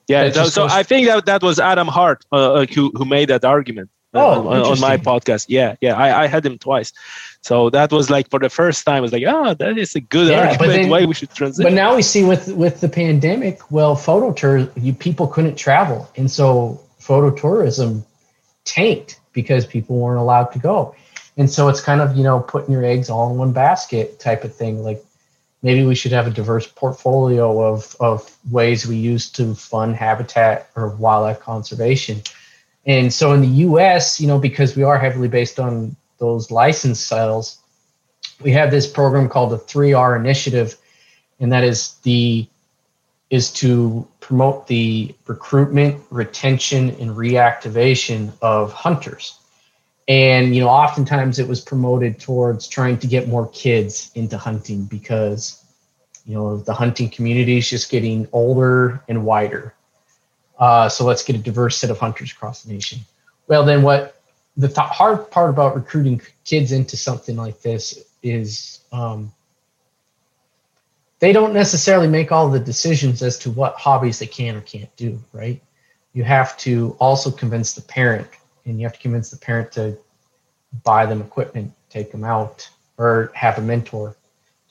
[0.07, 0.29] yeah.
[0.31, 3.43] So, so I think that that was Adam Hart uh, uh who who made that
[3.43, 3.89] argument.
[4.13, 5.47] Oh, on, on, my podcast.
[5.49, 5.97] Yeah, yeah.
[5.97, 6.93] I, I had him twice.
[7.45, 10.01] So that was like for the first time, I was like, oh, that is a
[10.01, 11.69] good yeah, argument then, why we should transition.
[11.69, 16.09] But now we see with with the pandemic, well, photo tour, you people couldn't travel,
[16.17, 18.03] and so photo tourism
[18.63, 20.95] tanked because people weren't allowed to go.
[21.37, 24.43] And so it's kind of, you know, putting your eggs all in one basket type
[24.43, 24.81] of thing.
[24.81, 25.05] Like
[25.61, 30.71] maybe we should have a diverse portfolio of, of ways we use to fund habitat
[30.75, 32.21] or wildlife conservation.
[32.87, 36.99] And so in the US, you know, because we are heavily based on those license
[36.99, 37.59] sales,
[38.41, 40.77] we have this program called the 3R initiative,
[41.39, 42.47] and that is the
[43.31, 49.39] is to promote the recruitment, retention, and reactivation of hunters.
[50.07, 54.85] And you know, oftentimes it was promoted towards trying to get more kids into hunting
[54.85, 55.63] because
[56.25, 59.73] you know the hunting community is just getting older and wider.
[60.59, 62.99] Uh, so let's get a diverse set of hunters across the nation.
[63.47, 64.21] Well, then what
[64.57, 69.31] the th- hard part about recruiting kids into something like this is um,
[71.19, 74.93] they don't necessarily make all the decisions as to what hobbies they can or can't
[74.95, 75.61] do, right?
[76.13, 78.27] You have to also convince the parent,
[78.65, 79.97] and you have to convince the parent to
[80.83, 84.15] buy them equipment, take them out, or have a mentor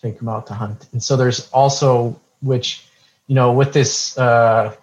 [0.05, 0.89] take them out to hunt.
[0.93, 2.87] And so there's also, which,
[3.27, 4.75] you know, with this uh,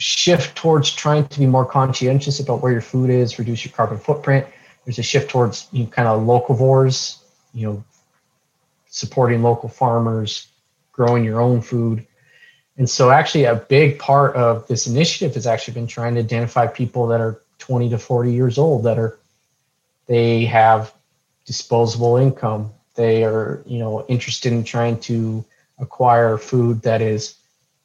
[0.00, 3.98] shift towards trying to be more conscientious about where your food is, reduce your carbon
[3.98, 4.46] footprint,
[4.84, 7.18] there's a shift towards you know, kind of locavores,
[7.52, 7.84] you know,
[8.88, 10.48] supporting local farmers,
[10.90, 12.06] growing your own food.
[12.78, 16.66] And so, actually, a big part of this initiative has actually been trying to identify
[16.66, 19.18] people that are 20 to 40 years old that are
[20.06, 20.94] they have
[21.44, 22.72] disposable income.
[22.94, 25.44] They are, you know, interested in trying to
[25.78, 27.34] acquire food that is,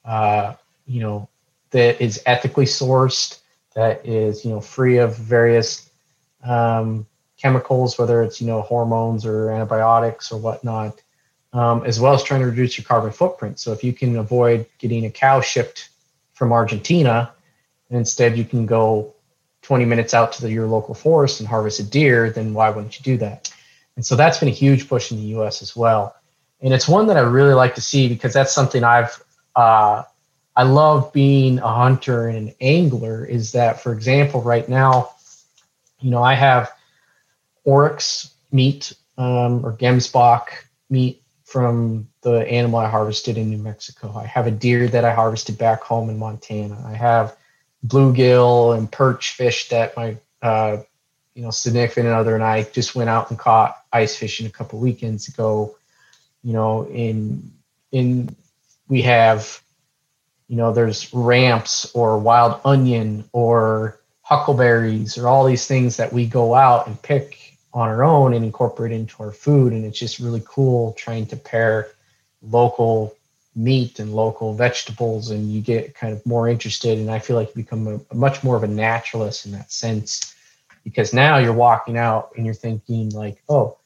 [0.06, 0.54] uh,
[0.88, 1.28] you know,
[1.76, 3.40] that is ethically sourced,
[3.76, 5.90] that is, you know, free of various
[6.42, 11.02] um, chemicals, whether it's you know hormones or antibiotics or whatnot,
[11.52, 13.60] um, as well as trying to reduce your carbon footprint.
[13.60, 15.90] So if you can avoid getting a cow shipped
[16.34, 17.34] from Argentina,
[17.90, 19.14] and instead you can go
[19.64, 22.98] 20 minutes out to the, your local forest and harvest a deer, then why wouldn't
[22.98, 23.52] you do that?
[23.98, 25.62] And so that's been a huge push in the U.S.
[25.62, 26.16] as well,
[26.62, 29.22] and it's one that I really like to see because that's something I've
[29.58, 30.04] uh,
[30.56, 33.26] I love being a hunter and an angler.
[33.26, 35.12] Is that, for example, right now,
[36.00, 36.72] you know, I have
[37.64, 40.48] oryx meat um, or gemsbok
[40.90, 44.14] meat from the animal I harvested in New Mexico.
[44.16, 46.84] I have a deer that I harvested back home in Montana.
[46.86, 47.38] I have
[47.86, 50.82] bluegill and perch fish that my uh,
[51.36, 54.80] you know significant other and I just went out and caught ice fishing a couple
[54.80, 55.76] weekends ago.
[56.44, 57.52] You know, in
[57.92, 58.36] in
[58.88, 59.62] we have
[60.48, 66.26] you know there's ramps or wild onion or huckleberries or all these things that we
[66.26, 69.74] go out and pick on our own and incorporate into our food.
[69.74, 71.90] And it's just really cool trying to pair
[72.42, 73.16] local
[73.56, 76.98] meat and local vegetables and you get kind of more interested.
[76.98, 79.72] And i feel like you become a, a, much more of a naturalist in that
[79.72, 80.34] sense
[80.84, 83.78] because now you're walking out and you're thinking like oh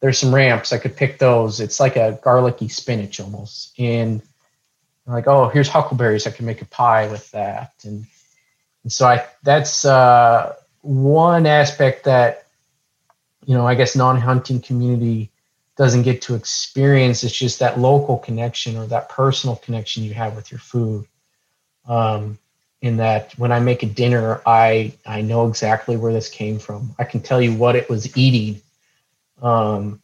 [0.00, 0.72] there's some ramps.
[0.72, 1.60] I could pick those.
[1.60, 3.78] It's like a garlicky spinach almost.
[3.78, 4.22] And
[5.06, 8.06] like oh here's huckleberries i can make a pie with that and,
[8.82, 12.46] and so i that's uh, one aspect that
[13.46, 15.30] you know, I guess non-hunting community
[15.76, 17.24] doesn't get to experience.
[17.24, 21.06] It's just that local connection or that personal connection you have with your food.
[21.88, 22.38] Um,
[22.82, 26.94] in that when I make a dinner, I I know exactly where this came from.
[26.98, 28.62] I can tell you what it was eating.
[29.42, 30.00] Um,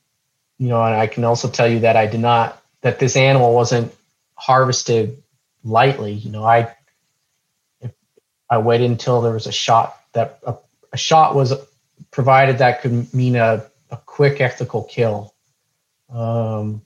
[0.58, 3.54] you know, and I can also tell you that I did not that this animal
[3.54, 3.94] wasn't
[4.36, 5.22] harvested
[5.64, 6.12] lightly.
[6.12, 6.74] You know, I
[8.48, 10.54] I waited until there was a shot that a,
[10.92, 11.52] a shot was
[12.10, 15.34] provided that could mean a, a quick ethical kill,
[16.10, 16.82] um,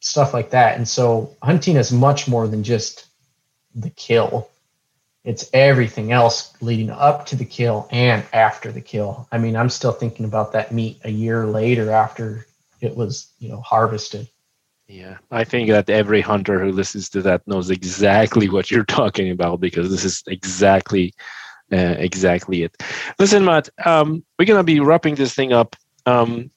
[0.00, 0.76] stuff like that.
[0.76, 3.06] And so hunting is much more than just
[3.74, 4.48] the kill.
[5.24, 9.28] it's everything else leading up to the kill and after the kill.
[9.30, 12.46] I mean, I'm still thinking about that meat a year later after
[12.80, 14.28] it was, you know, harvested.
[14.90, 19.30] Yeah, I think that every hunter who listens to that knows exactly what you're talking
[19.30, 21.14] about because this is exactly,
[21.72, 22.76] uh, exactly it.
[23.20, 25.76] Listen, Matt, um, we're gonna be wrapping this thing up.
[26.06, 26.50] Um,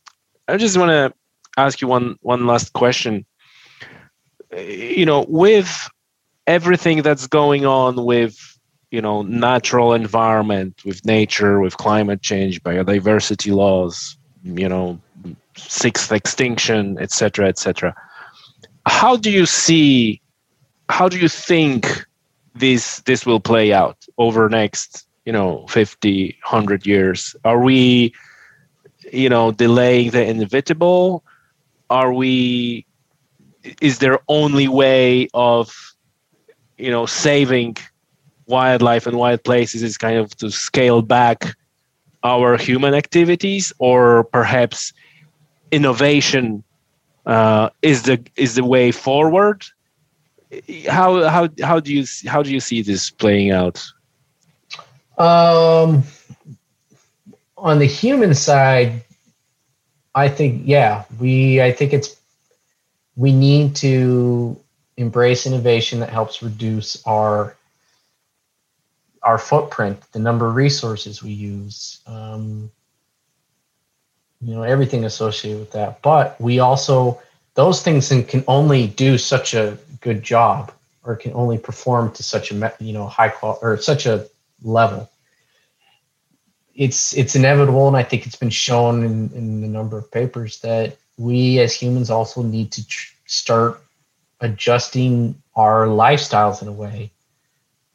[0.48, 1.14] I just want to
[1.58, 3.24] ask you one one last question.
[4.52, 5.88] You know, with
[6.48, 8.36] everything that's going on with
[8.90, 15.00] you know natural environment, with nature, with climate change, biodiversity laws, you know,
[15.56, 17.94] sixth extinction, etc., etc
[18.86, 20.22] how do you see
[20.90, 22.06] how do you think
[22.56, 27.36] this this will play out over next you know 50 100 years?
[27.44, 28.14] Are we
[29.12, 31.24] you know delaying the inevitable?
[31.90, 32.86] Are we
[33.82, 35.96] is there only way of
[36.78, 37.78] you know saving
[38.48, 41.56] wildlife and wild places is kind of to scale back
[42.24, 43.72] our human activities?
[43.80, 44.94] Or perhaps
[45.72, 46.64] innovation
[47.26, 49.66] uh, is the is the way forward.
[50.88, 53.84] How how how do you how do you see this playing out?
[55.18, 56.04] Um,
[57.58, 59.04] on the human side,
[60.16, 62.16] I think yeah, we I think it's
[63.16, 64.58] we need to
[64.98, 67.56] embrace innovation that helps reduce our
[69.24, 72.02] our footprint, the number of resources we use.
[72.06, 72.70] Um,
[74.44, 76.02] you know everything associated with that.
[76.02, 77.22] But we also
[77.56, 80.72] those things can only do such a good job
[81.04, 84.28] or can only perform to such a you know high quality or such a
[84.64, 85.10] level.
[86.76, 90.60] It's it's inevitable and i think it's been shown in, in a number of papers
[90.62, 93.82] that we as humans also need to tr- start
[94.42, 97.12] adjusting our lifestyles in a way.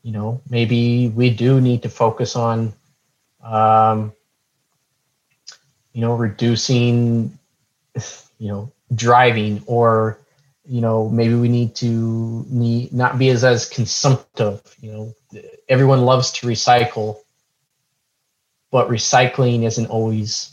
[0.02, 2.72] You know maybe we do need to focus on
[3.42, 4.12] um,
[5.92, 7.38] you know, reducing,
[8.38, 10.18] you know, driving or,
[10.64, 15.14] you know, maybe we need to need not be as, as consumptive, you know,
[15.68, 17.18] everyone loves to recycle,
[18.70, 20.52] but recycling isn't always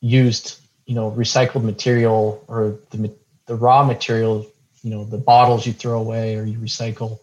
[0.00, 3.14] used, you know, recycled material or the,
[3.46, 4.46] the raw material,
[4.82, 7.20] you know, the bottles you throw away or you recycle,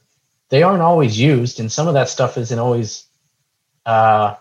[0.49, 1.60] they aren't always used.
[1.60, 3.06] And some of that stuff isn't always,
[3.85, 4.35] uh,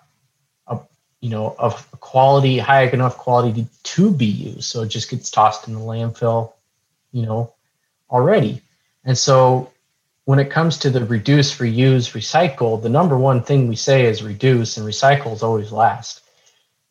[1.21, 4.65] you know, of quality, high enough quality to be used.
[4.65, 6.53] So it just gets tossed in the landfill,
[7.13, 7.55] you know,
[8.11, 8.63] already.
[9.05, 9.71] And so
[10.25, 14.23] when it comes to the reduce, reuse, recycle, the number one thing we say is
[14.23, 16.21] reduce and recycle is always last.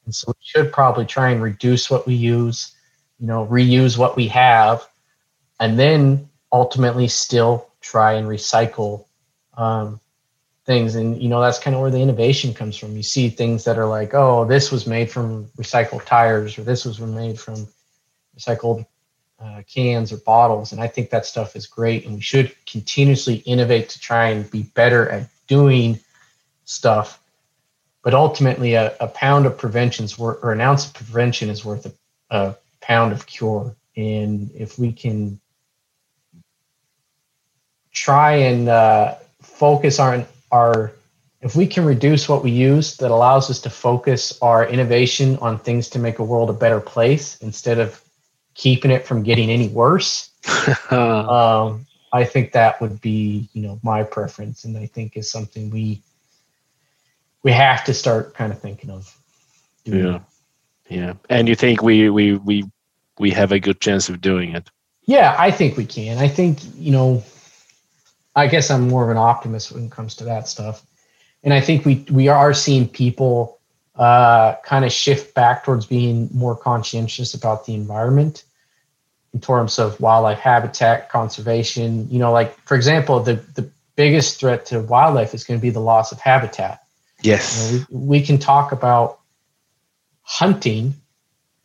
[0.05, 2.73] And so we should probably try and reduce what we use,
[3.19, 4.87] you know, reuse what we have,
[5.59, 9.05] and then ultimately still try and recycle
[9.55, 9.99] um,
[10.67, 10.95] things.
[10.95, 12.95] And you know that's kind of where the innovation comes from.
[12.95, 16.85] You see things that are like oh this was made from recycled tires or this
[16.85, 17.67] was made from
[18.37, 18.85] recycled
[19.39, 20.73] uh, cans or bottles.
[20.73, 24.49] And i think that stuff is great and we should continuously innovate to try and
[24.51, 25.99] be better at doing
[26.65, 27.19] stuff.
[28.03, 31.65] But ultimately a, a pound of prevention is worth or an ounce of prevention is
[31.65, 31.93] worth a,
[32.29, 33.75] a pound of cure.
[33.95, 35.39] And if we can
[37.91, 40.93] try and uh, focus on our
[41.41, 45.59] if we can reduce what we use that allows us to focus our innovation on
[45.59, 48.01] things to make a world a better place instead of
[48.55, 50.31] keeping it from getting any worse
[50.91, 54.63] um, i think that would be you know my preference.
[54.63, 56.01] And i think is something we
[57.43, 59.15] we have to start kind of thinking of
[59.85, 60.05] doing.
[60.05, 60.19] yeah.
[60.89, 61.13] Yeah.
[61.29, 62.63] And you think we we we
[63.19, 64.69] we have a good chance of doing it?
[65.05, 66.17] Yeah i think we can.
[66.17, 67.23] I think you know
[68.37, 70.85] I guess I'm more of an optimist when it comes to that stuff.
[71.43, 73.59] And I think we we are seeing people
[73.95, 78.43] uh, kind of shift back towards being more conscientious about the environment
[79.33, 82.07] in terms of wildlife habitat conservation.
[82.11, 85.71] You know, like for example, the the biggest threat to wildlife is going to be
[85.71, 86.83] the loss of habitat.
[87.23, 89.19] Yes, you know, we, we can talk about
[90.21, 90.93] hunting,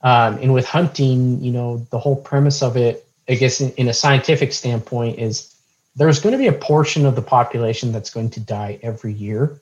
[0.00, 3.88] um, and with hunting, you know, the whole premise of it, I guess, in, in
[3.88, 5.51] a scientific standpoint, is
[5.94, 9.60] there's going to be a portion of the population that's going to die every year.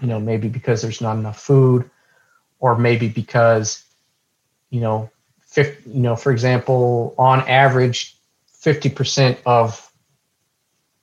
[0.00, 1.90] You know, maybe because there's not enough food,
[2.58, 3.82] or maybe because,
[4.70, 5.10] you know,
[5.46, 8.16] 50, you know, for example, on average,
[8.62, 9.90] 50% of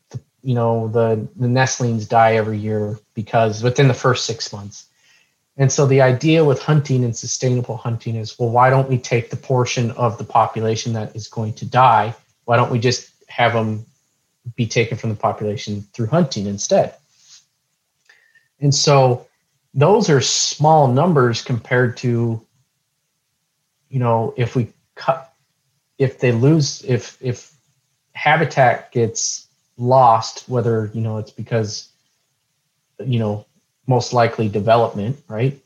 [0.10, 4.88] the, you know the the nestlings die every year because within the first six months.
[5.56, 9.30] And so the idea with hunting and sustainable hunting is well, why don't we take
[9.30, 12.16] the portion of the population that is going to die?
[12.46, 13.86] Why don't we just have them
[14.56, 16.96] be taken from the population through hunting instead.
[18.60, 19.28] And so
[19.74, 22.42] those are small numbers compared to,
[23.90, 25.34] you know, if we cut,
[25.98, 27.54] if they lose, if, if
[28.14, 29.48] habitat gets
[29.78, 31.90] lost, whether, you know, it's because,
[33.04, 33.46] you know,
[33.88, 35.60] most likely development, right?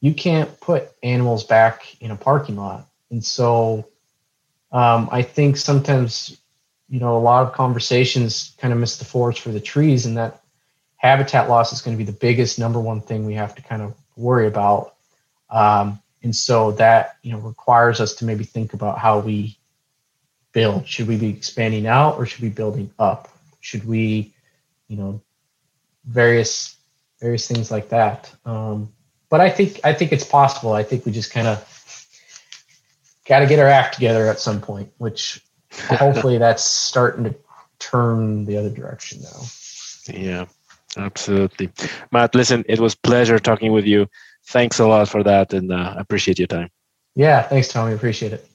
[0.00, 2.88] You can't put animals back in a parking lot.
[3.10, 3.86] And so
[4.72, 6.39] um, I think sometimes,
[6.90, 10.16] you know, a lot of conversations kind of miss the forest for the trees, and
[10.16, 10.42] that
[10.96, 13.80] habitat loss is going to be the biggest number one thing we have to kind
[13.80, 14.94] of worry about.
[15.48, 19.56] Um, and so that, you know, requires us to maybe think about how we
[20.52, 20.86] build.
[20.86, 23.28] Should we be expanding out or should we be building up?
[23.60, 24.34] Should we,
[24.88, 25.22] you know,
[26.04, 26.76] various
[27.20, 28.32] various things like that.
[28.44, 28.92] Um,
[29.28, 30.72] but I think I think it's possible.
[30.72, 32.06] I think we just kind of
[33.26, 35.42] got to get our act together at some point, which
[35.72, 37.34] hopefully that's starting to
[37.78, 39.42] turn the other direction now.
[40.12, 40.44] Yeah,
[40.96, 41.70] absolutely.
[42.12, 44.08] Matt, listen, it was pleasure talking with you.
[44.46, 46.70] Thanks a lot for that, and uh, appreciate your time.
[47.14, 47.94] Yeah, thanks, Tommy.
[47.94, 48.46] Appreciate it.